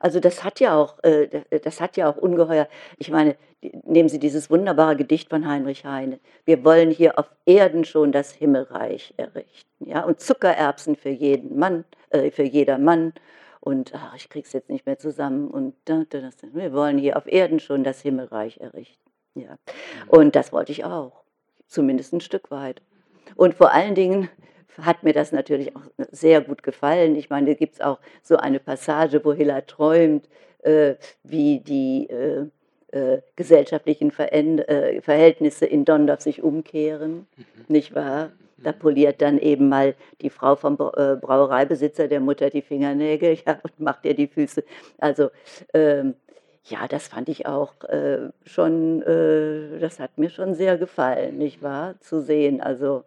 [0.00, 1.28] also das hat ja auch, äh,
[1.62, 3.36] das hat ja auch ungeheuer, ich meine,
[3.84, 6.20] nehmen Sie dieses wunderbare Gedicht von Heinrich Heine.
[6.44, 11.84] Wir wollen hier auf Erden schon das Himmelreich errichten, ja, und Zuckererbsen für jeden Mann,
[12.10, 13.12] äh, für jeder Mann.
[13.60, 15.50] Und ach, ich krieg's jetzt nicht mehr zusammen.
[15.50, 19.10] Und wir wollen hier auf Erden schon das Himmelreich errichten.
[19.34, 19.52] Ja.
[19.52, 19.58] Mhm.
[20.08, 21.24] Und das wollte ich auch,
[21.66, 22.80] zumindest ein Stück weit.
[23.36, 24.30] Und vor allen Dingen
[24.80, 27.16] hat mir das natürlich auch sehr gut gefallen.
[27.16, 30.28] Ich meine, da gibt es auch so eine Passage, wo Hilla träumt,
[30.62, 32.46] äh, wie die äh,
[32.90, 37.44] äh, gesellschaftlichen Veränd äh, Verhältnisse in Dondorf sich umkehren, mhm.
[37.68, 38.30] nicht wahr?
[38.60, 43.58] Da poliert dann eben mal die Frau vom äh, Brauereibesitzer der Mutter die Fingernägel ja,
[43.62, 44.64] und macht ihr die Füße.
[44.98, 45.30] Also
[45.74, 46.14] ähm,
[46.64, 51.62] ja, das fand ich auch äh, schon, äh, das hat mir schon sehr gefallen, nicht
[51.62, 51.94] wahr?
[52.00, 52.60] Zu sehen.
[52.60, 53.04] Also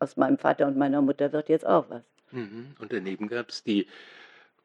[0.00, 2.02] aus meinem Vater und meiner Mutter wird jetzt auch was.
[2.32, 2.74] Mhm.
[2.78, 3.86] Und daneben gab es die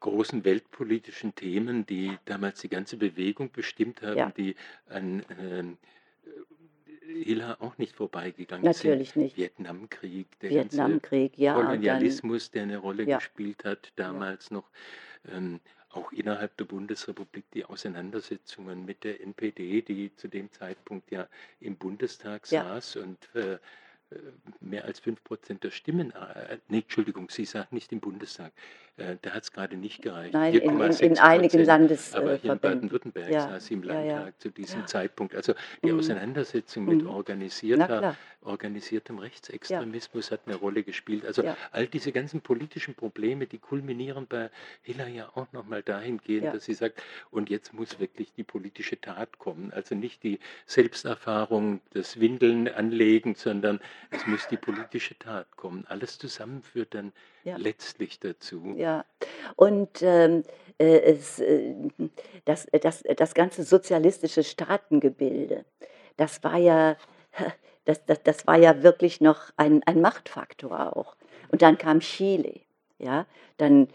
[0.00, 4.32] großen weltpolitischen Themen, die damals die ganze Bewegung bestimmt haben, ja.
[4.36, 4.54] die
[4.88, 5.64] an äh,
[7.24, 9.22] Hilla auch nicht vorbeigegangen Natürlich sind.
[9.22, 9.36] nicht.
[9.36, 13.18] Vietnamkrieg, der Vietnamkrieg, ja, Kolonialismus, der eine Rolle ja.
[13.18, 14.68] gespielt hat, damals noch.
[15.32, 21.26] Ähm, auch innerhalb der Bundesrepublik die Auseinandersetzungen mit der NPD, die zu dem Zeitpunkt ja
[21.60, 23.56] im Bundestag saß und äh,
[24.60, 28.52] mehr als 5% der Stimmen, äh, nee, Entschuldigung, Sie sagt nicht im Bundestag,
[28.98, 30.32] äh, da hat es gerade nicht gereicht.
[30.32, 32.30] Nein, in, in, in einigen Landesverbänden.
[32.30, 33.40] Aber hier in Baden-Württemberg ja.
[33.42, 34.38] saß sie im Landtag ja, ja.
[34.38, 35.34] zu diesem Zeitpunkt.
[35.34, 35.98] Also die mhm.
[35.98, 37.10] Auseinandersetzung mit mhm.
[37.10, 41.26] organisierter, organisiertem Rechtsextremismus hat eine Rolle gespielt.
[41.26, 41.42] Also
[41.72, 44.50] all diese ganzen politischen Probleme, die kulminieren bei
[44.82, 49.38] Hiller ja auch nochmal dahingehend, dass sie sagt, und jetzt muss wirklich die politische Tat
[49.38, 49.72] kommen.
[49.72, 55.84] Also nicht die Selbsterfahrung, das Windeln anlegen, sondern es muss die politische Tat kommen.
[55.88, 57.12] Alles zusammen führt dann
[57.44, 57.56] ja.
[57.56, 58.74] letztlich dazu.
[58.76, 59.04] Ja,
[59.56, 60.44] und ähm,
[60.78, 61.74] äh, es, äh,
[62.44, 65.64] das, das, das ganze sozialistische Staatengebilde,
[66.16, 66.96] das war ja,
[67.84, 71.16] das, das, das war ja wirklich noch ein, ein Machtfaktor auch.
[71.48, 72.60] Und dann kam Chile,
[72.98, 73.88] ja, dann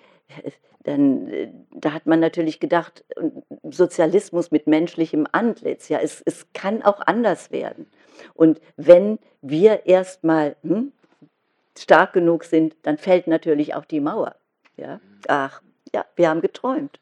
[0.84, 1.32] dann,
[1.72, 3.04] da hat man natürlich gedacht,
[3.64, 7.88] Sozialismus mit menschlichem Antlitz, ja, es, es kann auch anders werden.
[8.34, 10.92] Und wenn wir erstmal hm,
[11.78, 14.36] stark genug sind, dann fällt natürlich auch die Mauer.
[14.78, 15.00] Ja?
[15.28, 15.62] Ach,
[15.94, 17.00] ja, wir haben geträumt.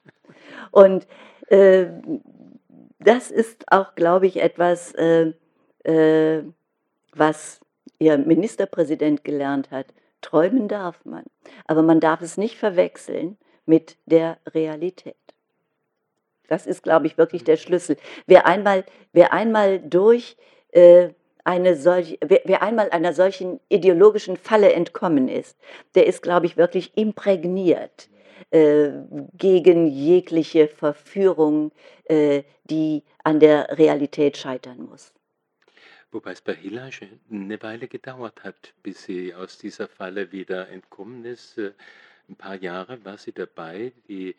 [0.71, 1.07] Und
[1.47, 1.87] äh,
[2.99, 5.33] das ist auch, glaube ich, etwas, äh,
[5.83, 6.43] äh,
[7.13, 7.59] was
[7.97, 9.87] Ihr Ministerpräsident gelernt hat.
[10.21, 11.23] Träumen darf man,
[11.65, 15.15] aber man darf es nicht verwechseln mit der Realität.
[16.47, 17.95] Das ist, glaube ich, wirklich der Schlüssel.
[18.25, 20.35] Wer einmal, wer einmal durch
[20.71, 21.09] äh,
[21.43, 25.57] eine solche, wer, wer einmal einer solchen ideologischen Falle entkommen ist,
[25.95, 28.09] der ist, glaube ich, wirklich imprägniert
[28.51, 28.89] äh,
[29.33, 31.71] gegen jegliche Verführung,
[32.05, 35.13] äh, die an der Realität scheitern muss.
[36.11, 36.89] Wobei es bei Hilla
[37.29, 41.57] eine Weile gedauert hat, bis sie aus dieser Falle wieder entkommen ist.
[41.57, 41.73] Äh,
[42.27, 43.93] ein paar Jahre war sie dabei.
[44.07, 44.35] Die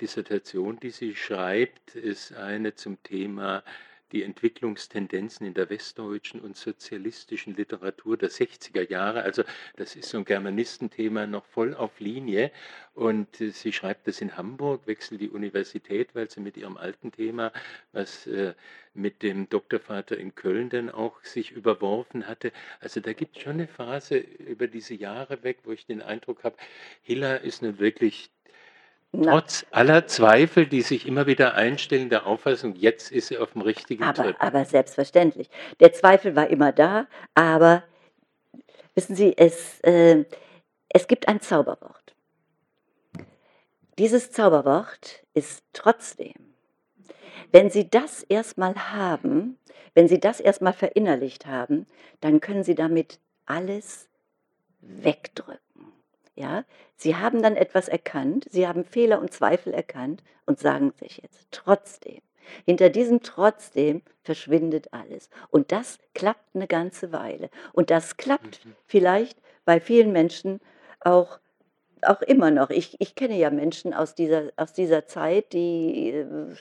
[0.00, 3.62] Dissertation, die sie schreibt, ist eine zum Thema
[4.12, 9.22] die Entwicklungstendenzen in der westdeutschen und sozialistischen Literatur der 60er Jahre.
[9.22, 9.42] Also
[9.76, 12.50] das ist so ein Germanistenthema noch voll auf Linie.
[12.94, 17.10] Und äh, sie schreibt das in Hamburg, wechselt die Universität, weil sie mit ihrem alten
[17.10, 17.52] Thema,
[17.92, 18.54] was äh,
[18.94, 22.52] mit dem Doktorvater in Köln dann auch sich überworfen hatte.
[22.80, 26.44] Also da gibt es schon eine Phase über diese Jahre weg, wo ich den Eindruck
[26.44, 26.56] habe,
[27.02, 28.30] Hiller ist nun wirklich
[29.12, 33.60] Trotz aller Zweifel, die sich immer wieder einstellen, der Auffassung, jetzt ist sie auf dem
[33.60, 34.36] richtigen aber, Trip.
[34.38, 35.50] Aber selbstverständlich.
[35.80, 37.82] Der Zweifel war immer da, aber
[38.94, 40.24] wissen Sie, es, äh,
[40.88, 42.14] es gibt ein Zauberwort.
[43.98, 46.34] Dieses Zauberwort ist trotzdem.
[47.50, 49.58] Wenn Sie das erstmal haben,
[49.92, 51.86] wenn Sie das erstmal verinnerlicht haben,
[52.20, 54.08] dann können Sie damit alles
[54.80, 55.60] wegdrücken.
[56.34, 56.64] Ja,
[56.96, 61.48] sie haben dann etwas erkannt, sie haben Fehler und Zweifel erkannt und sagen sich jetzt
[61.50, 62.20] trotzdem.
[62.64, 65.30] Hinter diesem trotzdem verschwindet alles.
[65.50, 67.50] Und das klappt eine ganze Weile.
[67.72, 68.74] Und das klappt mhm.
[68.86, 70.60] vielleicht bei vielen Menschen
[71.00, 71.38] auch,
[72.02, 72.70] auch immer noch.
[72.70, 76.54] Ich, ich kenne ja Menschen aus dieser, aus dieser Zeit, die, äh,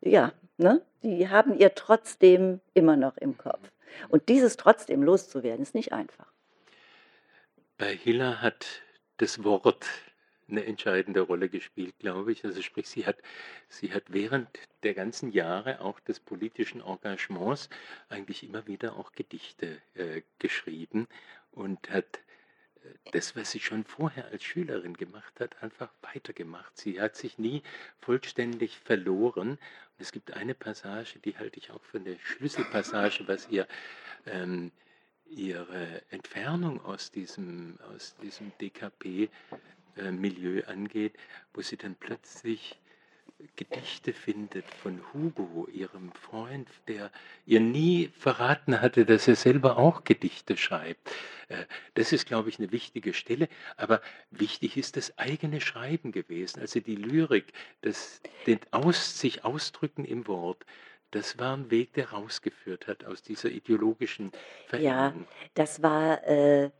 [0.00, 3.70] ja, ne, die haben ihr trotzdem immer noch im Kopf.
[4.08, 6.32] Und dieses trotzdem loszuwerden, ist nicht einfach.
[7.78, 8.82] Bei Hiller hat
[9.18, 9.86] das Wort
[10.48, 12.44] eine entscheidende Rolle gespielt, glaube ich.
[12.44, 13.18] Also sprich, sie hat,
[13.68, 14.48] sie hat während
[14.82, 17.68] der ganzen Jahre auch des politischen Engagements
[18.08, 21.06] eigentlich immer wieder auch Gedichte äh, geschrieben
[21.52, 22.20] und hat
[22.82, 26.76] äh, das, was sie schon vorher als Schülerin gemacht hat, einfach weitergemacht.
[26.78, 27.62] Sie hat sich nie
[28.00, 29.50] vollständig verloren.
[29.50, 29.58] Und
[29.98, 33.66] es gibt eine Passage, die halte ich auch für eine Schlüsselpassage, was ihr
[34.26, 34.72] ähm,
[35.30, 41.14] ihre Entfernung aus diesem, aus diesem DKP-Milieu angeht,
[41.52, 42.78] wo sie dann plötzlich
[43.54, 47.12] Gedichte findet von Hugo, ihrem Freund, der
[47.46, 51.08] ihr nie verraten hatte, dass er selber auch Gedichte schreibt.
[51.48, 53.48] Äh, das ist, glaube ich, eine wichtige Stelle.
[53.76, 54.00] Aber
[54.32, 60.26] wichtig ist das eigene Schreiben gewesen, also die Lyrik, das den Aus, sich ausdrücken im
[60.26, 60.64] Wort.
[61.10, 64.32] Das war ein Weg, der rausgeführt hat aus dieser ideologischen
[64.78, 65.14] Ja,
[65.54, 66.70] das war, äh,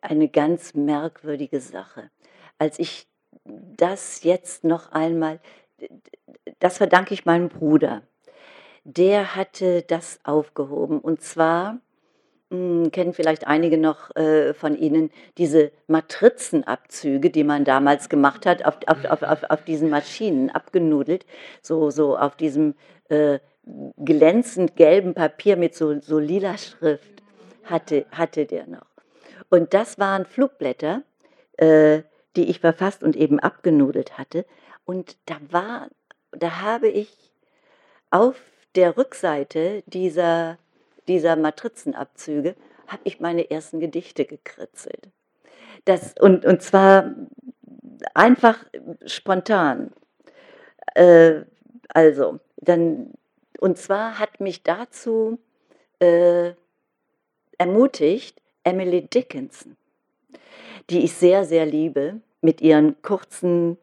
[0.00, 2.10] eine ganz merkwürdige Sache.
[2.58, 3.06] Als ich
[3.44, 5.40] das jetzt noch einmal
[6.58, 8.02] das verdanke ich meinem Bruder.
[8.84, 11.78] Der hatte das aufgehoben und zwar
[12.50, 18.64] hm, kennen vielleicht einige noch äh, von Ihnen diese Matrizenabzüge, die man damals gemacht hat,
[18.64, 21.24] auf, auf, auf, auf diesen Maschinen abgenudelt,
[21.62, 22.74] so, so auf diesem
[23.08, 23.38] äh,
[23.96, 27.22] glänzend gelben Papier mit so, so lila Schrift
[27.64, 28.86] hatte, hatte der noch.
[29.48, 31.02] Und das waren Flugblätter,
[31.56, 32.02] äh,
[32.36, 34.44] die ich verfasst und eben abgenudelt hatte.
[34.84, 35.88] Und da war,
[36.32, 37.32] da habe ich
[38.10, 38.36] auf
[38.74, 40.58] der Rückseite dieser,
[41.08, 42.54] dieser Matrizenabzüge
[42.86, 45.08] habe ich meine ersten Gedichte gekritzelt.
[45.84, 47.14] Das, und, und zwar
[48.14, 48.64] einfach
[49.06, 49.92] spontan.
[50.94, 51.42] Äh,
[51.88, 53.12] also, dann
[53.60, 55.38] und zwar hat mich dazu
[56.00, 56.52] äh,
[57.58, 59.76] ermutigt Emily Dickinson,
[60.90, 63.78] die ich sehr, sehr liebe, mit ihren kurzen,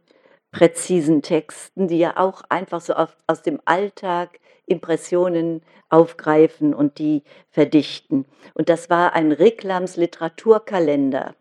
[0.51, 7.23] präzisen Texten, die ja auch einfach so auf, aus dem Alltag Impressionen aufgreifen und die
[7.49, 8.25] verdichten.
[8.53, 11.35] Und das war ein Reklams Literaturkalender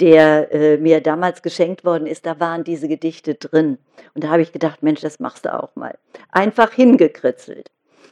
[0.00, 3.78] der äh, mir damals geschenkt worden ist, da waren diese Gedichte drin.
[4.14, 5.96] Und da habe ich gedacht, Mensch, das machst du auch mal.
[6.30, 7.70] Einfach hingekritzelt.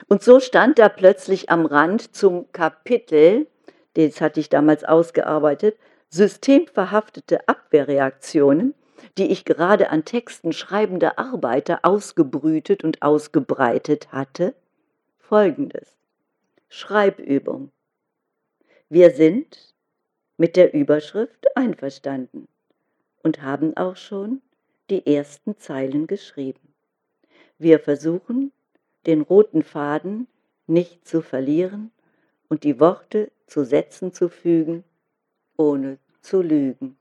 [0.08, 3.46] Und so stand da plötzlich am Rand zum Kapitel,
[3.94, 5.76] das hatte ich damals ausgearbeitet,
[6.08, 8.74] systemverhaftete Abwehrreaktionen,
[9.18, 14.54] die ich gerade an Texten schreibender Arbeiter ausgebrütet und ausgebreitet hatte,
[15.18, 15.96] folgendes.
[16.68, 17.70] Schreibübung.
[18.88, 19.71] Wir sind
[20.42, 22.48] mit der Überschrift einverstanden
[23.22, 24.42] und haben auch schon
[24.90, 26.74] die ersten Zeilen geschrieben.
[27.58, 28.50] Wir versuchen,
[29.06, 30.26] den roten Faden
[30.66, 31.92] nicht zu verlieren
[32.48, 34.82] und die Worte zu Sätzen zu fügen,
[35.56, 36.96] ohne zu lügen.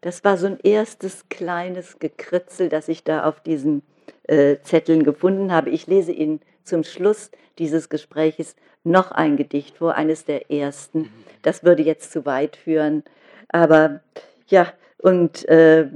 [0.00, 3.82] Das war so ein erstes kleines Gekritzel, das ich da auf diesen
[4.22, 5.68] äh, Zetteln gefunden habe.
[5.68, 11.00] Ich lese Ihnen zum Schluss dieses Gespräches noch ein Gedicht vor, eines der ersten.
[11.00, 11.10] Mhm.
[11.42, 13.02] Das würde jetzt zu weit führen.
[13.48, 14.00] Aber
[14.46, 15.88] ja, und äh,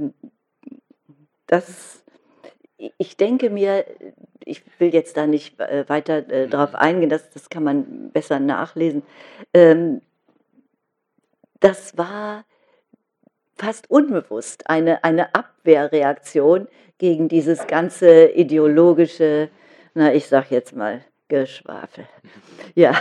[1.47, 2.03] das,
[2.97, 3.85] ich denke mir,
[4.45, 6.49] ich will jetzt da nicht äh, weiter äh, mhm.
[6.49, 9.03] darauf eingehen, das, das kann man besser nachlesen.
[9.53, 10.01] Ähm,
[11.59, 12.43] das war
[13.55, 19.49] fast unbewusst eine, eine Abwehrreaktion gegen dieses ganze ideologische,
[19.93, 22.07] na, ich sag jetzt mal, Geschwafel.
[22.75, 22.95] Ja,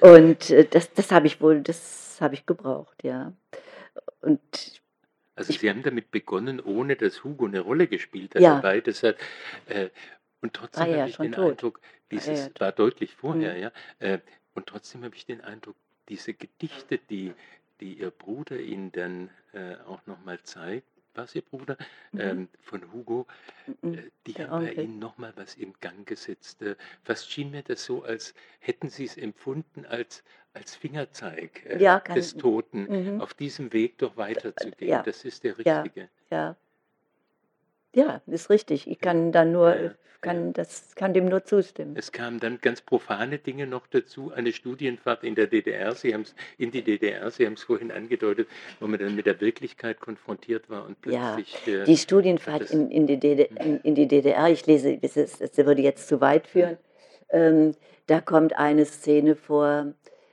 [0.00, 3.32] und äh, das, das habe ich wohl, das habe ich gebraucht, ja.
[4.20, 4.40] Und
[5.34, 8.56] also Sie haben damit begonnen, ohne dass Hugo eine Rolle gespielt hat ja.
[8.56, 8.80] dabei.
[8.80, 9.16] Das hat,
[9.66, 9.88] äh,
[10.40, 11.52] und trotzdem ja habe ich den tot.
[11.52, 13.60] Eindruck, dieses war, ja war deutlich vorher, mhm.
[13.60, 13.72] ja.
[13.98, 14.18] Äh,
[14.54, 15.76] und trotzdem habe ich den Eindruck,
[16.08, 17.32] diese Gedichte, die,
[17.80, 21.76] die Ihr Bruder Ihnen dann äh, auch nochmal zeigt, was Ihr Bruder,
[22.12, 22.20] mhm.
[22.20, 23.26] ähm, von Hugo,
[23.82, 26.62] äh, die Der haben bei Ihnen nochmal was im Gang gesetzt.
[26.62, 30.22] Äh, fast schien mir das so, als hätten Sie es empfunden als,
[30.54, 33.20] als Fingerzeig äh, ja, des Toten, mhm.
[33.20, 34.90] auf diesem Weg doch weiterzugehen.
[34.90, 35.02] Ja.
[35.02, 36.10] Das ist der richtige.
[36.30, 36.56] Ja, ja.
[37.94, 38.88] Ja, ist richtig.
[38.88, 39.90] Ich kann da nur, ja,
[40.22, 40.52] kann, ja.
[40.52, 41.94] Das, kann dem nur zustimmen.
[41.96, 44.32] Es kamen dann ganz profane Dinge noch dazu.
[44.32, 47.90] Eine Studienfahrt in der DDR, Sie haben es in die DDR, Sie haben es vorhin
[47.90, 48.48] angedeutet,
[48.80, 51.54] wo man dann mit der Wirklichkeit konfrontiert war und plötzlich.
[51.66, 55.56] Ja, die Studienfahrt in, in, die DDR, in, in, die DDR, ich lese, das, das
[55.58, 56.78] würde jetzt zu weit führen.
[57.28, 57.74] Ähm,
[58.06, 59.92] da kommt eine Szene vor,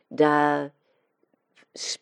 [0.09, 0.71] da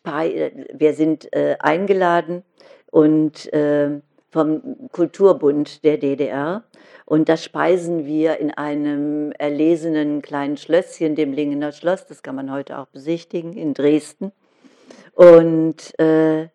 [0.02, 2.42] wir sind äh, eingeladen
[2.90, 4.00] und äh,
[4.30, 6.64] vom Kulturbund der DDR.
[7.04, 12.52] Und da speisen wir in einem erlesenen kleinen Schlösschen, dem Lingener Schloss, das kann man
[12.52, 14.32] heute auch besichtigen, in Dresden.
[15.14, 16.48] Und äh,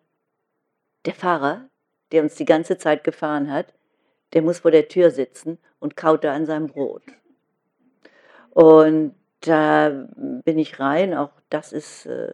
[1.04, 1.68] der Fahrer,
[2.12, 3.74] der uns die ganze Zeit gefahren hat,
[4.32, 7.02] der muss vor der Tür sitzen und kaut da an seinem Brot.
[8.50, 10.06] Und da
[10.44, 12.32] bin ich rein, auch das ist äh,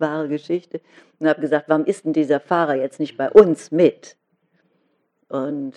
[0.00, 0.80] wahre Geschichte,
[1.18, 4.16] und habe gesagt, warum ist denn dieser Fahrer jetzt nicht bei uns mit?
[5.28, 5.74] Und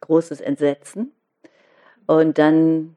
[0.00, 1.12] großes Entsetzen.
[2.06, 2.96] Und dann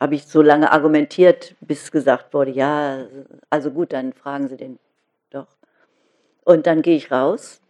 [0.00, 3.06] habe ich so lange argumentiert, bis gesagt wurde, ja,
[3.48, 4.78] also gut, dann fragen Sie den
[5.30, 5.46] doch.
[6.44, 7.60] Und dann gehe ich raus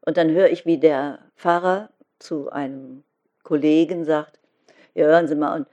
[0.00, 3.04] und dann höre ich, wie der Fahrer zu einem
[3.42, 4.38] Kollegen sagt,
[4.94, 5.68] ja, hören Sie mal, und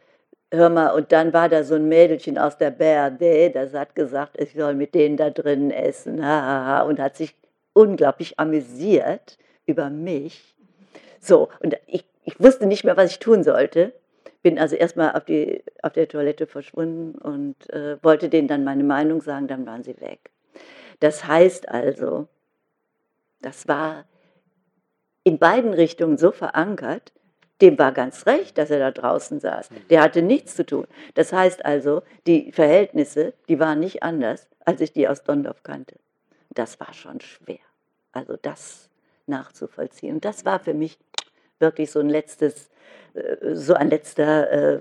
[0.51, 4.39] hör mal, und dann war da so ein Mädelchen aus der BRD, das hat gesagt,
[4.39, 7.35] ich soll mit denen da drinnen essen, und hat sich
[7.73, 10.55] unglaublich amüsiert über mich.
[11.19, 13.93] So, und ich, ich wusste nicht mehr, was ich tun sollte.
[14.41, 15.23] Bin also erstmal auf,
[15.83, 19.99] auf der Toilette verschwunden und äh, wollte denen dann meine Meinung sagen, dann waren sie
[19.99, 20.31] weg.
[21.01, 22.27] Das heißt also,
[23.41, 24.05] das war
[25.23, 27.11] in beiden Richtungen so verankert,
[27.61, 29.69] dem war ganz recht, dass er da draußen saß.
[29.89, 30.87] Der hatte nichts zu tun.
[31.13, 35.95] Das heißt also, die Verhältnisse, die waren nicht anders, als ich die aus Dondorf kannte.
[36.49, 37.59] Das war schon schwer.
[38.11, 38.89] Also das
[39.27, 40.15] nachzuvollziehen.
[40.15, 40.97] Und das war für mich
[41.59, 42.69] wirklich so ein letztes,
[43.13, 44.79] äh, so ein letzter äh,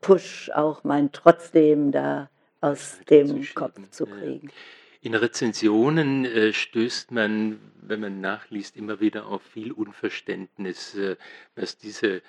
[0.00, 4.50] Push, auch mein trotzdem da aus dem Kopf zu kriegen.
[5.02, 11.16] In Rezensionen äh, stößt man, wenn man nachliest, immer wieder auf viel Unverständnis, äh,
[11.54, 12.20] was diese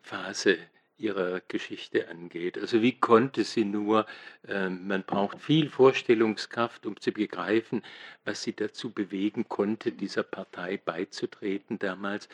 [0.00, 0.58] Phase
[0.96, 2.56] ihrer Geschichte angeht.
[2.56, 4.06] Also wie konnte sie nur,
[4.46, 7.82] äh, man braucht viel Vorstellungskraft, um zu begreifen,
[8.24, 12.28] was sie dazu bewegen konnte, dieser Partei beizutreten damals.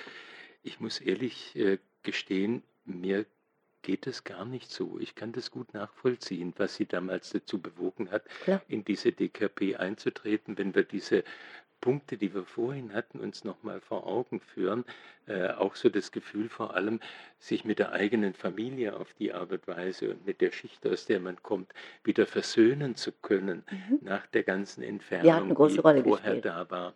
[0.62, 3.24] Ich muss ehrlich äh, gestehen, mir
[3.82, 4.98] geht es gar nicht so.
[5.00, 8.62] Ich kann das gut nachvollziehen, was sie damals dazu bewogen hat, Klar.
[8.68, 11.24] in diese DKP einzutreten, wenn wir diese
[11.80, 14.84] Punkte, die wir vorhin hatten, uns nochmal vor Augen führen,
[15.26, 17.00] äh, auch so das Gefühl vor allem,
[17.38, 21.06] sich mit der eigenen Familie auf die Art und Weise und mit der Schicht, aus
[21.06, 21.72] der man kommt,
[22.04, 23.98] wieder versöhnen zu können mhm.
[24.02, 26.44] nach der ganzen Entfernung, die vorher gespielt.
[26.44, 26.94] da war.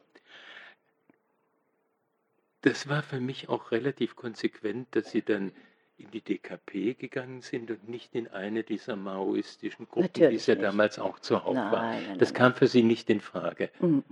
[2.61, 5.53] Das war für mich auch relativ konsequent, dass sie dann
[5.99, 10.47] in die DKP gegangen sind und nicht in eine dieser maoistischen Gruppen, Natürlich die es
[10.47, 10.65] ja nicht.
[10.65, 11.83] damals auch zuhauf nein, war.
[11.83, 13.71] Nein, das nein, kam für Sie nicht in Frage.
[13.81, 14.03] Mhm.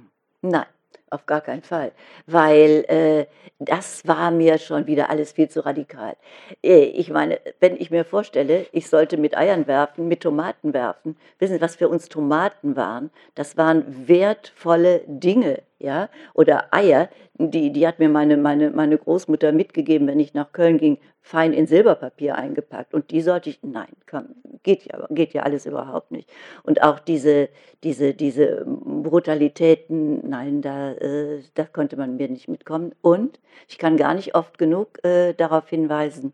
[0.43, 0.67] Nein,
[1.11, 1.93] auf gar keinen Fall,
[2.27, 3.27] weil äh,
[3.59, 6.17] das war mir schon wieder alles viel zu radikal.
[6.63, 11.17] Äh, ich meine, wenn ich mir vorstelle, ich sollte mit Eiern werfen, mit Tomaten werfen,
[11.39, 13.11] wissen Sie, was für uns Tomaten waren?
[13.35, 19.53] Das waren wertvolle Dinge, ja, oder Eier, die, die hat mir meine, meine, meine Großmutter
[19.53, 22.95] mitgegeben, wenn ich nach Köln ging, fein in Silberpapier eingepackt.
[22.95, 26.31] Und die sollte ich, nein, komm, geht ja, geht ja alles überhaupt nicht.
[26.63, 27.49] Und auch diese,
[27.85, 32.95] diese, diese Brutalitäten, nein, da, äh, da konnte man mir nicht mitkommen.
[33.01, 36.33] Und ich kann gar nicht oft genug äh, darauf hinweisen,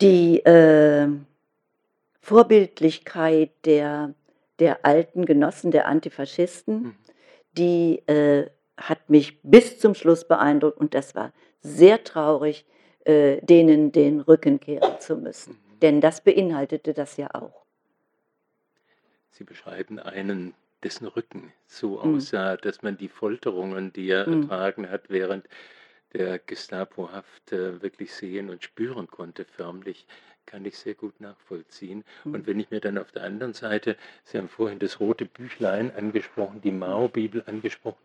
[0.00, 1.08] die äh,
[2.20, 4.14] Vorbildlichkeit der,
[4.58, 6.94] der alten Genossen, der Antifaschisten, mhm.
[7.56, 12.66] Die äh, hat mich bis zum Schluss beeindruckt und das war sehr traurig,
[13.04, 15.52] äh, denen den Rücken kehren zu müssen.
[15.52, 15.80] Mhm.
[15.80, 17.64] Denn das beinhaltete das ja auch.
[19.30, 22.16] Sie beschreiben einen, dessen Rücken so mhm.
[22.16, 24.42] aussah, dass man die Folterungen, die er mhm.
[24.42, 25.46] ertragen hat, während
[26.14, 30.06] der Gestapo-Haft äh, wirklich sehen und spüren konnte, förmlich,
[30.46, 32.04] kann ich sehr gut nachvollziehen.
[32.24, 32.34] Mhm.
[32.34, 35.94] Und wenn ich mir dann auf der anderen Seite, Sie haben vorhin das rote Büchlein
[35.94, 38.02] angesprochen, die Mao-Bibel angesprochen,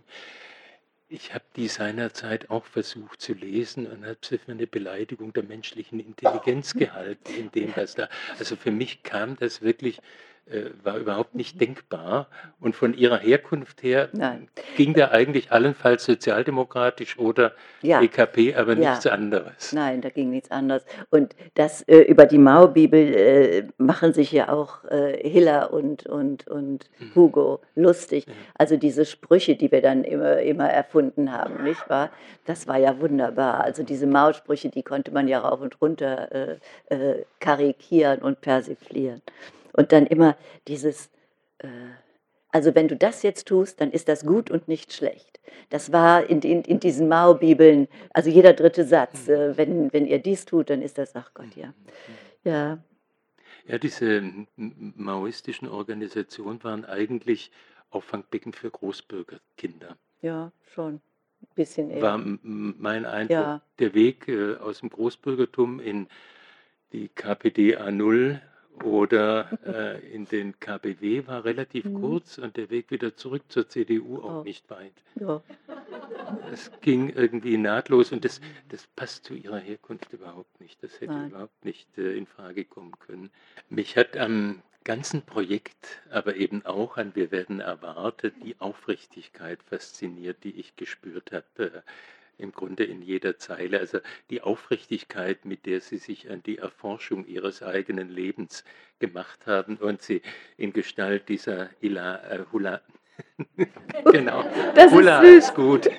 [1.11, 5.43] ich habe die seinerzeit auch versucht zu lesen und habe sie für eine Beleidigung der
[5.43, 8.09] menschlichen Intelligenz gehalten, in dem, was da.
[8.37, 10.01] Also für mich kam das wirklich
[10.83, 12.27] war überhaupt nicht denkbar.
[12.59, 14.47] Und von ihrer Herkunft her Nein.
[14.75, 18.01] ging da eigentlich allenfalls sozialdemokratisch oder ja.
[18.01, 18.91] EKP, aber ja.
[18.91, 19.73] nichts anderes.
[19.73, 20.85] Nein, da ging nichts anderes.
[21.09, 26.47] Und das äh, über die Maubibel äh, machen sich ja auch äh, Hiller und, und,
[26.47, 27.15] und mhm.
[27.15, 28.27] Hugo lustig.
[28.27, 28.31] Mhm.
[28.57, 32.09] Also diese Sprüche, die wir dann immer, immer erfunden haben, nicht wahr?
[32.45, 33.61] Das war ja wunderbar.
[33.63, 36.57] Also diese Mausprüche, die konnte man ja rauf und runter äh,
[36.89, 39.21] äh, karikieren und persiflieren.
[39.73, 40.35] Und dann immer
[40.67, 41.09] dieses,
[41.59, 41.67] äh,
[42.51, 45.39] also wenn du das jetzt tust, dann ist das gut und nicht schlecht.
[45.69, 50.19] Das war in, in, in diesen Mao-Bibeln, also jeder dritte Satz, äh, wenn, wenn ihr
[50.19, 51.73] dies tut, dann ist das, ach Gott, ja.
[52.43, 52.79] Ja,
[53.67, 54.23] ja diese
[54.55, 57.51] maoistischen Organisationen waren eigentlich
[57.91, 59.97] Auffangbecken für Großbürgerkinder.
[60.21, 61.01] Ja, schon.
[61.41, 62.01] Ein bisschen eher.
[62.01, 63.31] War mein Eindruck.
[63.31, 63.61] Ja.
[63.79, 66.07] Der Weg äh, aus dem Großbürgertum in
[66.91, 68.39] die KPD A0
[68.83, 72.01] oder äh, in den KBW war relativ mhm.
[72.01, 74.43] kurz und der Weg wieder zurück zur CDU auch oh.
[74.43, 74.93] nicht weit.
[75.19, 75.41] Ja.
[76.51, 80.81] Es ging irgendwie nahtlos und das, das passt zu ihrer Herkunft überhaupt nicht.
[80.83, 81.29] Das hätte Nein.
[81.29, 83.31] überhaupt nicht äh, in Frage kommen können.
[83.69, 90.43] Mich hat am ganzen Projekt, aber eben auch an Wir werden erwartet, die Aufrichtigkeit fasziniert,
[90.43, 91.83] die ich gespürt habe.
[92.39, 93.79] Im Grunde in jeder Zeile.
[93.79, 98.63] Also die Aufrichtigkeit, mit der Sie sich an die Erforschung Ihres eigenen Lebens
[98.99, 100.21] gemacht haben und Sie
[100.57, 102.81] in Gestalt dieser Ila, äh, Hula,
[104.11, 104.43] genau.
[104.75, 105.89] Das Hula ist, ist gut.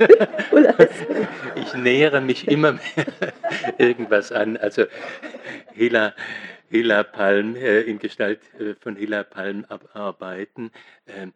[1.55, 3.07] ich nähere mich immer mehr
[3.79, 4.57] irgendwas an.
[4.57, 4.87] Also
[5.75, 6.15] Hila,
[6.71, 10.71] Hila Palm, äh, in Gestalt äh, von Hila Palm arbeiten.
[11.07, 11.33] Ähm,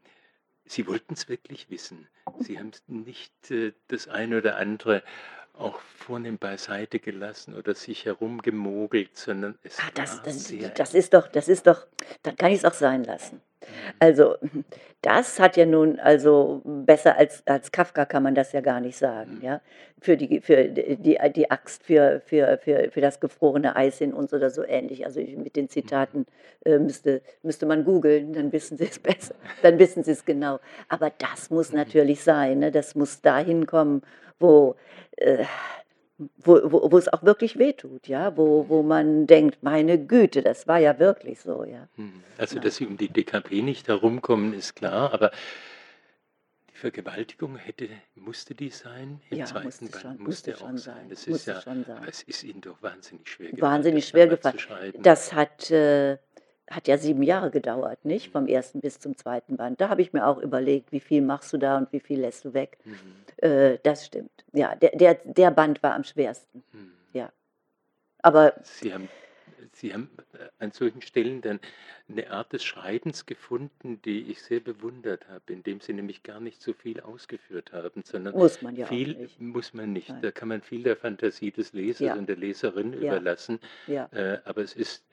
[0.67, 2.09] Sie wollten es wirklich wissen.
[2.41, 5.03] Sie haben nicht äh, das eine oder andere
[5.57, 10.95] auch vornehm beiseite gelassen oder sich herumgemogelt, sondern es ah, das, war das, sehr das
[10.95, 11.87] ist doch, das ist doch,
[12.23, 13.41] dann kann ich es auch sein lassen.
[13.99, 14.37] Also
[15.03, 18.97] das hat ja nun, also besser als, als Kafka kann man das ja gar nicht
[18.97, 19.37] sagen.
[19.37, 19.45] Mhm.
[19.45, 19.61] Ja?
[20.01, 24.33] Für, die, für die, die Axt für, für, für, für das gefrorene Eis in uns
[24.33, 25.05] oder so ähnlich.
[25.05, 26.27] Also mit den Zitaten
[26.65, 30.59] äh, müsste, müsste man googeln, dann wissen Sie es besser, dann wissen Sie es genau.
[30.89, 31.79] Aber das muss mhm.
[31.79, 32.71] natürlich sein, ne?
[32.71, 34.03] das muss dahin kommen,
[34.39, 34.77] wo...
[35.17, 35.45] Äh,
[36.19, 40.69] wo, wo, wo es auch wirklich wehtut, ja, wo, wo man denkt, meine Güte, das
[40.69, 41.89] war ja wirklich so, ja.
[41.97, 42.23] Hm.
[42.39, 45.33] Also, dass sie um die DKP nicht herumkommen, ist klar, aber
[46.71, 49.21] die Vergewaltigung hätte, musste die sein?
[49.31, 51.09] Im ja, zweiten musste Band schon, musste, musste auch sein.
[51.09, 51.61] Das ist ja,
[52.07, 53.73] es ist Ihnen doch wahnsinnig schwer gefallen.
[53.73, 54.95] Wahnsinnig schwer gefallen.
[55.03, 56.19] Das hat, äh,
[56.71, 58.33] hat ja sieben Jahre gedauert, nicht?
[58.33, 59.81] Vom ersten bis zum zweiten Band.
[59.81, 62.45] Da habe ich mir auch überlegt, wie viel machst du da und wie viel lässt
[62.45, 62.79] du weg.
[62.85, 63.49] Mhm.
[63.49, 64.45] Äh, das stimmt.
[64.53, 66.63] Ja, der, der, der Band war am schwersten.
[66.73, 66.93] Mhm.
[67.13, 67.33] Ja.
[68.23, 68.55] Aber.
[68.63, 69.09] Sie haben,
[69.73, 71.61] Sie haben äh, an solchen Stellen dann
[72.09, 76.63] eine Art des Schreibens gefunden, die ich sehr bewundert habe, indem Sie nämlich gar nicht
[76.63, 79.41] so viel ausgeführt haben, sondern muss man ja viel nicht.
[79.41, 80.09] muss man nicht.
[80.11, 80.23] Nein.
[80.23, 82.15] Da kann man viel der Fantasie des Lesers ja.
[82.15, 82.99] und der Leserin ja.
[82.99, 83.59] überlassen.
[83.87, 84.07] Ja.
[84.13, 85.05] Äh, aber es ist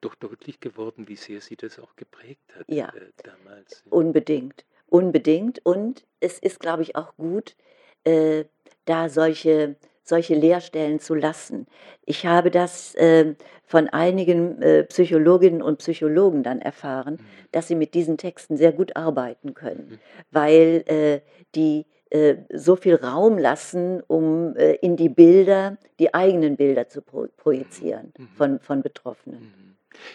[0.00, 2.88] doch deutlich geworden, wie sehr sie das auch geprägt hat ja.
[2.88, 3.84] äh, damals.
[3.90, 5.64] Unbedingt, unbedingt.
[5.64, 7.56] Und es ist, glaube ich, auch gut,
[8.04, 8.44] äh,
[8.84, 11.66] da solche, solche Lehrstellen zu lassen.
[12.04, 13.34] Ich habe das äh,
[13.64, 17.48] von einigen äh, Psychologinnen und Psychologen dann erfahren, mhm.
[17.52, 19.98] dass sie mit diesen Texten sehr gut arbeiten können, mhm.
[20.30, 21.20] weil äh,
[21.54, 28.12] die äh, so viel Raum lassen, um in die Bilder, die eigenen Bilder zu projizieren
[28.18, 28.28] mhm.
[28.36, 29.70] von, von Betroffenen.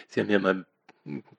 [0.08, 0.64] Sie haben ja mal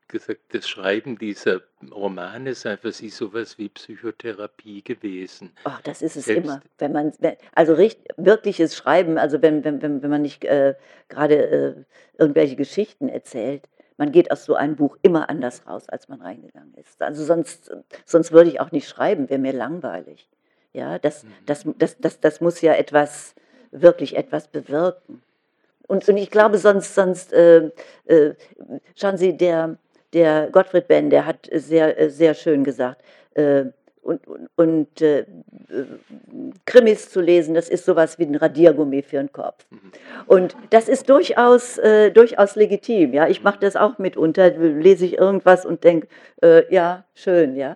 [0.07, 1.61] gesagt, das Schreiben dieser
[1.91, 5.51] Romane sei für Sie sowas wie Psychotherapie gewesen.
[5.65, 6.61] Ach, das ist es Selbst immer.
[6.77, 7.11] Wenn man,
[7.53, 10.75] also richt, wirkliches Schreiben, also wenn, wenn, wenn, wenn man nicht äh,
[11.09, 11.75] gerade äh,
[12.17, 13.67] irgendwelche Geschichten erzählt,
[13.97, 17.01] man geht aus so einem Buch immer anders raus, als man reingegangen ist.
[17.01, 17.75] Also sonst,
[18.05, 20.29] sonst würde ich auch nicht schreiben, wäre mir langweilig.
[20.71, 21.29] Ja, das, mhm.
[21.45, 23.33] das, das, das, das muss ja etwas,
[23.71, 25.21] wirklich etwas bewirken.
[25.87, 27.71] Und, und ich glaube, sonst, sonst äh,
[28.05, 28.33] äh,
[28.95, 29.77] schauen Sie, der,
[30.13, 33.01] der Gottfried Benn, der hat sehr, äh, sehr schön gesagt,
[33.35, 33.65] äh,
[34.07, 35.25] und, und, und äh,
[36.65, 39.65] Krimis zu lesen, das ist sowas wie ein Radiergummi für den Kopf.
[39.69, 39.91] Mhm.
[40.27, 43.13] Und das ist durchaus, äh, durchaus legitim.
[43.13, 43.27] Ja?
[43.27, 46.07] Ich mache das auch mitunter, lese ich irgendwas und denke,
[46.41, 47.75] äh, ja, schön, ja.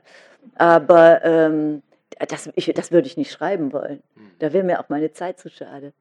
[0.56, 1.84] Aber ähm,
[2.30, 4.02] das, ich, das würde ich nicht schreiben wollen.
[4.16, 4.32] Mhm.
[4.40, 5.92] Da wäre mir auch meine Zeit zu schade.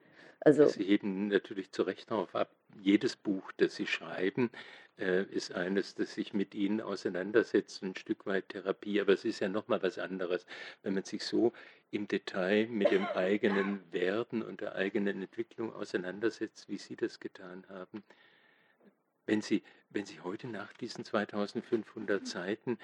[0.41, 4.51] Also, Sie heben natürlich zu Recht darauf ab, jedes Buch, das Sie schreiben,
[4.99, 9.01] äh, ist eines, das sich mit Ihnen auseinandersetzt, ein Stück weit Therapie.
[9.01, 10.47] Aber es ist ja nochmal was anderes,
[10.83, 11.53] wenn man sich so
[11.91, 17.67] im Detail mit dem eigenen Werden und der eigenen Entwicklung auseinandersetzt, wie Sie das getan
[17.69, 18.05] haben.
[19.27, 22.79] Wenn Sie wenn Sie heute nach diesen 2500 Seiten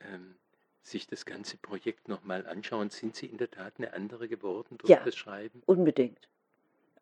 [0.00, 0.38] ähm,
[0.82, 4.90] sich das ganze Projekt nochmal anschauen, sind Sie in der Tat eine andere geworden durch
[4.90, 5.62] Ja, das Schreiben?
[5.66, 6.28] unbedingt.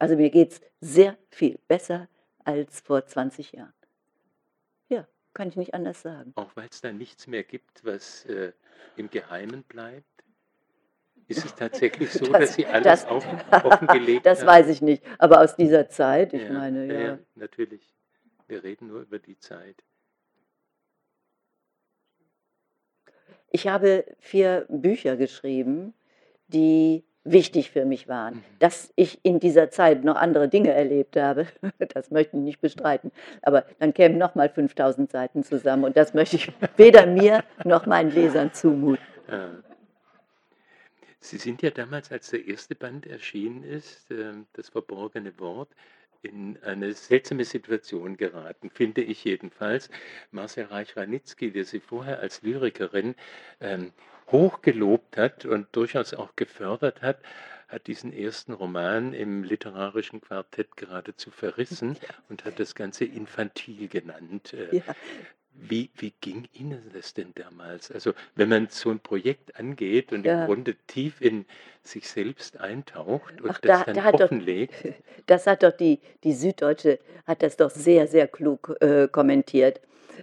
[0.01, 2.09] Also mir geht es sehr viel besser
[2.43, 3.75] als vor 20 Jahren.
[4.89, 6.33] Ja, kann ich nicht anders sagen.
[6.37, 8.53] Auch weil es da nichts mehr gibt, was äh,
[8.97, 10.07] im Geheimen bleibt?
[11.29, 13.27] Ist es tatsächlich so, dass Das, Sie alles das, auf,
[13.65, 14.49] offengelegt das haben?
[14.49, 15.05] weiß ich nicht.
[15.19, 17.01] Aber aus dieser Zeit, ich Ja, meine, ja.
[17.01, 17.95] ja, natürlich.
[18.49, 19.85] Wir reden nur über die Zeit.
[23.51, 25.93] Ich habe vier Bücher geschrieben,
[26.49, 28.37] die wichtig für mich waren.
[28.37, 28.43] Mhm.
[28.59, 31.47] Dass ich in dieser Zeit noch andere Dinge erlebt habe,
[31.95, 33.13] das möchte ich nicht bestreiten.
[33.43, 38.11] Aber dann kämen nochmal 5000 Seiten zusammen und das möchte ich weder mir noch meinen
[38.11, 39.05] Lesern zumuten.
[41.21, 45.69] Sie sind ja damals, als der erste Band erschienen ist, ähm, das verborgene Wort,
[46.23, 49.91] in eine seltsame Situation geraten, finde ich jedenfalls.
[50.33, 53.15] Marcel Reich-Ranitzky, der Sie vorher als Lyrikerin
[53.61, 53.93] ähm,
[54.33, 57.19] hochgelobt hat und durchaus auch gefördert hat,
[57.69, 61.97] hat diesen ersten Roman im literarischen Quartett geradezu verrissen
[62.29, 64.55] und hat das Ganze infantil genannt.
[64.55, 64.83] Äh, Ja,
[65.53, 67.91] wie, wie ging Ihnen das denn damals?
[67.91, 70.47] Also, wenn man so ein Projekt angeht und im ja.
[70.47, 71.45] Grunde tief in
[71.83, 74.75] sich selbst eintaucht und Ach, das da, dann da hat doch, offenlegt,
[75.27, 79.81] das hat doch die, die Süddeutsche, hat das doch sehr, sehr klug äh, kommentiert.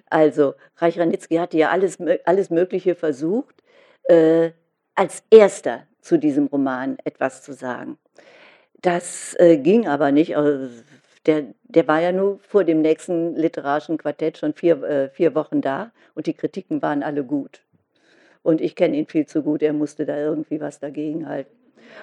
[0.10, 3.56] Also, Reich Ranitzky hatte ja alles, alles Mögliche versucht,
[4.08, 4.52] äh,
[4.96, 7.98] als erster zu diesem Roman etwas zu sagen.
[8.82, 10.38] Das äh, ging aber nicht.
[10.38, 10.70] Also,
[11.26, 15.62] der, der war ja nur vor dem nächsten literarischen Quartett schon vier, äh, vier Wochen
[15.62, 17.64] da und die Kritiken waren alle gut.
[18.44, 21.57] Und ich kenne ihn viel zu gut, er musste da irgendwie was dagegen halten.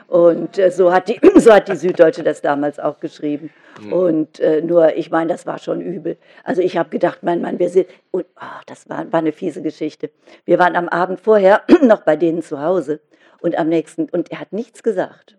[0.07, 3.51] Und äh, so, hat die, so hat die Süddeutsche das damals auch geschrieben.
[3.81, 6.17] hm, Und äh, nur, ich meine, das war schon übel.
[6.45, 9.63] Also ich habe gedacht, mein Mann, wir sind, und ach, das war, war eine fiese
[9.63, 10.11] Geschichte.
[10.45, 13.01] Wir waren am Abend vorher noch bei denen zu Hause
[13.41, 15.37] und am nächsten, und er hat nichts gesagt.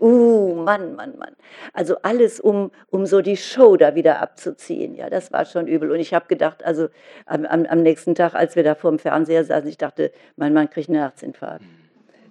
[0.00, 1.34] Uh, Mann, Mann, Mann.
[1.72, 4.94] Also alles, um, um so die Show da wieder abzuziehen.
[4.94, 5.90] Ja, das war schon übel.
[5.90, 6.88] Und ich habe gedacht, also
[7.26, 10.70] am, am, nächsten Tag, als wir da vor dem Fernseher saßen, ich dachte, mein Mann
[10.70, 11.62] kriegt einen Herzinfarkt.
[11.62, 11.68] hm,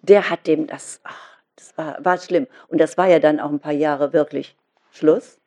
[0.02, 2.48] Der hat dem das, ach, das war, war schlimm.
[2.70, 4.56] Und das war ja dann auch ein paar Jahre wirklich
[4.92, 5.40] Schluss.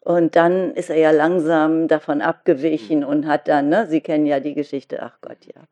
[0.00, 3.08] Und dann ist er ja langsam davon abgewichen hm.
[3.08, 5.62] und hat dann, ne, Sie kennen ja die Geschichte, ach Gott, ja.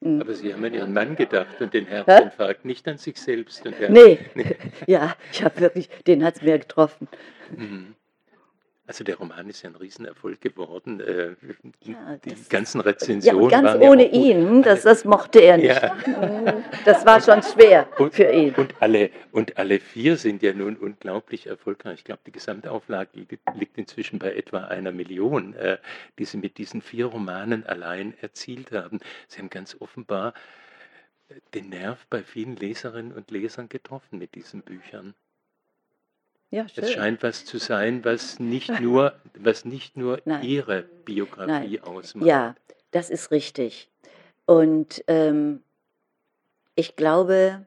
[0.00, 0.20] Hm.
[0.20, 2.02] aber Sie haben an Ihren Mann gedacht und den Hä?
[2.04, 3.66] Herzinfarkt, nicht an sich selbst.
[3.66, 4.56] Und Nee, nee.
[4.86, 7.08] ja, ich habe wirklich, den hat es mir getroffen.
[7.56, 7.94] Mhm.
[8.86, 11.00] Also der Roman ist ja ein Riesenerfolg geworden.
[11.00, 11.36] Äh,
[11.80, 14.20] Ja, Die ganzen ja, Rezensionen ganz ja ohne auch gut.
[14.20, 15.82] ihn, das, das mochte er nicht.
[15.82, 15.96] ja.
[16.84, 18.54] Das war schon schwer Und, für ihn.
[18.56, 22.00] und, alle, und alle vier sind ja nun unglaublich erfolgreich.
[22.00, 23.08] Ich glaube, die Gesamtauflage
[23.58, 25.78] liegt, inzwischen bei etwa einer Million, äh,
[26.18, 29.00] die sie mit diesen vier Romanen allein erzielt haben.
[29.28, 30.34] Sie haben ganz offenbar
[31.54, 35.14] den Nerv bei vielen Leserinnen und Lesern getroffen mit diesen Büchern.
[36.50, 36.84] Ja, Es schön.
[36.84, 41.04] scheint was zu sein, was nicht nur, was nicht nur Nein, ihre nein.
[41.04, 42.26] Biografie ausmacht.
[42.26, 42.54] Ja,
[42.90, 43.88] das ist richtig.
[44.46, 45.62] Und ähm,
[46.74, 47.66] ich glaube,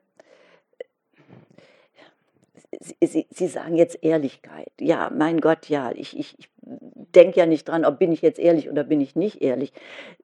[2.80, 4.72] Sie, Sie, Sie sagen jetzt Ehrlichkeit.
[4.80, 8.40] Ja, mein Gott, ja, ich, ich, ich denke ja nicht dran, ob bin ich jetzt
[8.40, 9.72] ehrlich oder bin ich nicht ehrlich.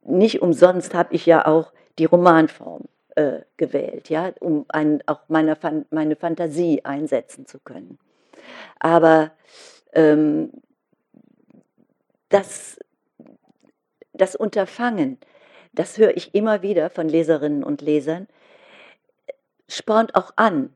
[0.04, 2.84] Nicht umsonst habe ich ja auch die Romanform
[3.16, 7.97] äh, gewählt, ja, um ein, auch meine, Fan- meine Fantasie einsetzen zu können.
[8.79, 9.31] Aber
[9.93, 10.51] ähm,
[12.29, 12.79] das,
[14.13, 15.17] das Unterfangen,
[15.73, 18.27] das höre ich immer wieder von Leserinnen und Lesern,
[19.67, 20.73] spornt auch an,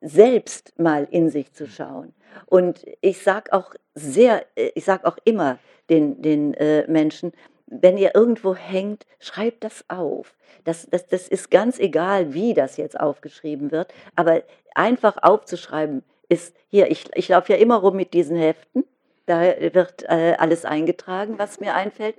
[0.00, 2.14] selbst mal in sich zu schauen.
[2.46, 5.58] Und ich sage auch sehr, äh, ich sage auch immer
[5.88, 7.32] den, den äh, Menschen,
[7.66, 10.34] wenn ihr irgendwo hängt, schreibt das auf.
[10.64, 14.42] Das, das, das ist ganz egal, wie das jetzt aufgeschrieben wird, aber
[14.74, 18.84] einfach aufzuschreiben ist, hier, ich, ich laufe ja immer rum mit diesen Heften,
[19.26, 22.16] da wird äh, alles eingetragen, was mir einfällt.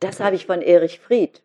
[0.00, 1.44] Das habe ich von Erich Fried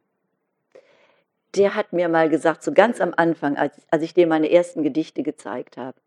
[1.55, 4.83] der hat mir mal gesagt, so ganz am Anfang, als, als ich dem meine ersten
[4.83, 5.97] Gedichte gezeigt habe,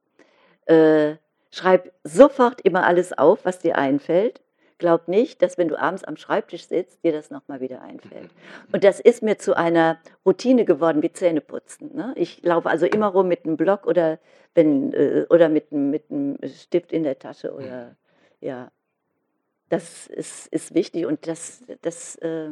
[0.66, 1.16] äh,
[1.50, 4.40] schreib sofort immer alles auf, was dir einfällt.
[4.82, 8.30] Glaub nicht, dass wenn du abends am Schreibtisch sitzt, dir das nochmal wieder einfällt.
[8.72, 11.94] Und das ist mir zu einer Routine geworden wie Zähneputzen.
[11.94, 12.12] Ne?
[12.16, 14.18] Ich laufe also immer rum mit einem Block oder,
[14.56, 17.54] wenn, äh, oder mit, einem- mit einem Stift in der Tasche.
[17.54, 17.94] Oder,
[18.40, 18.72] ja,
[19.68, 22.48] das ist, ist wichtig und das, das äh,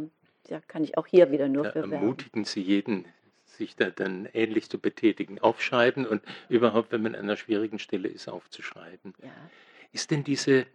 [0.46, 3.06] ja, kann ich auch hier wieder nur Da für ermutigen Sie jeden,
[3.44, 5.40] sich da dann ähnlich zu betätigen.
[5.40, 9.14] Aufschreiben und überhaupt, wenn man an einer schwierigen Stelle ist, aufzuschreiben.
[9.20, 9.30] Ja.
[9.90, 10.66] Ist denn diese,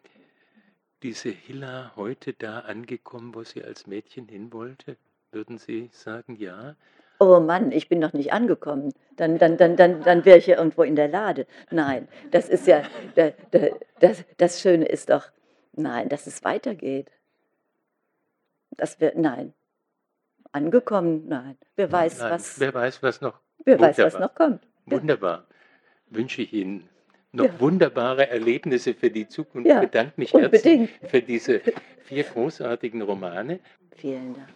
[1.03, 4.97] diese Hilla heute da angekommen, wo sie als Mädchen hin wollte?
[5.31, 6.75] Würden Sie sagen, ja?
[7.19, 8.93] Oh Mann, ich bin noch nicht angekommen.
[9.15, 11.47] Dann, dann, dann, dann, dann wäre ich ja irgendwo in der Lade.
[11.71, 12.83] Nein, das ist ja,
[13.99, 15.29] das, das Schöne ist doch,
[15.73, 17.09] nein, dass es weitergeht.
[18.71, 19.53] Das wird, nein.
[20.51, 21.57] Angekommen, nein.
[21.75, 23.39] Wer weiß, Nein, was, wer weiß, was noch.
[23.65, 24.19] wer weiß, was Wunderbar.
[24.19, 24.67] noch kommt.
[24.85, 25.47] Wunderbar.
[26.07, 26.87] Wünsche ich Ihnen
[27.35, 27.59] noch Ja.
[27.59, 29.67] wunderbare Erlebnisse für die Zukunft.
[29.67, 30.89] Ja, bedanke mich herzlich unbedingt.
[31.09, 31.61] für diese
[32.03, 33.59] vier großartigen Romane.
[33.97, 34.47] Vielen Dank.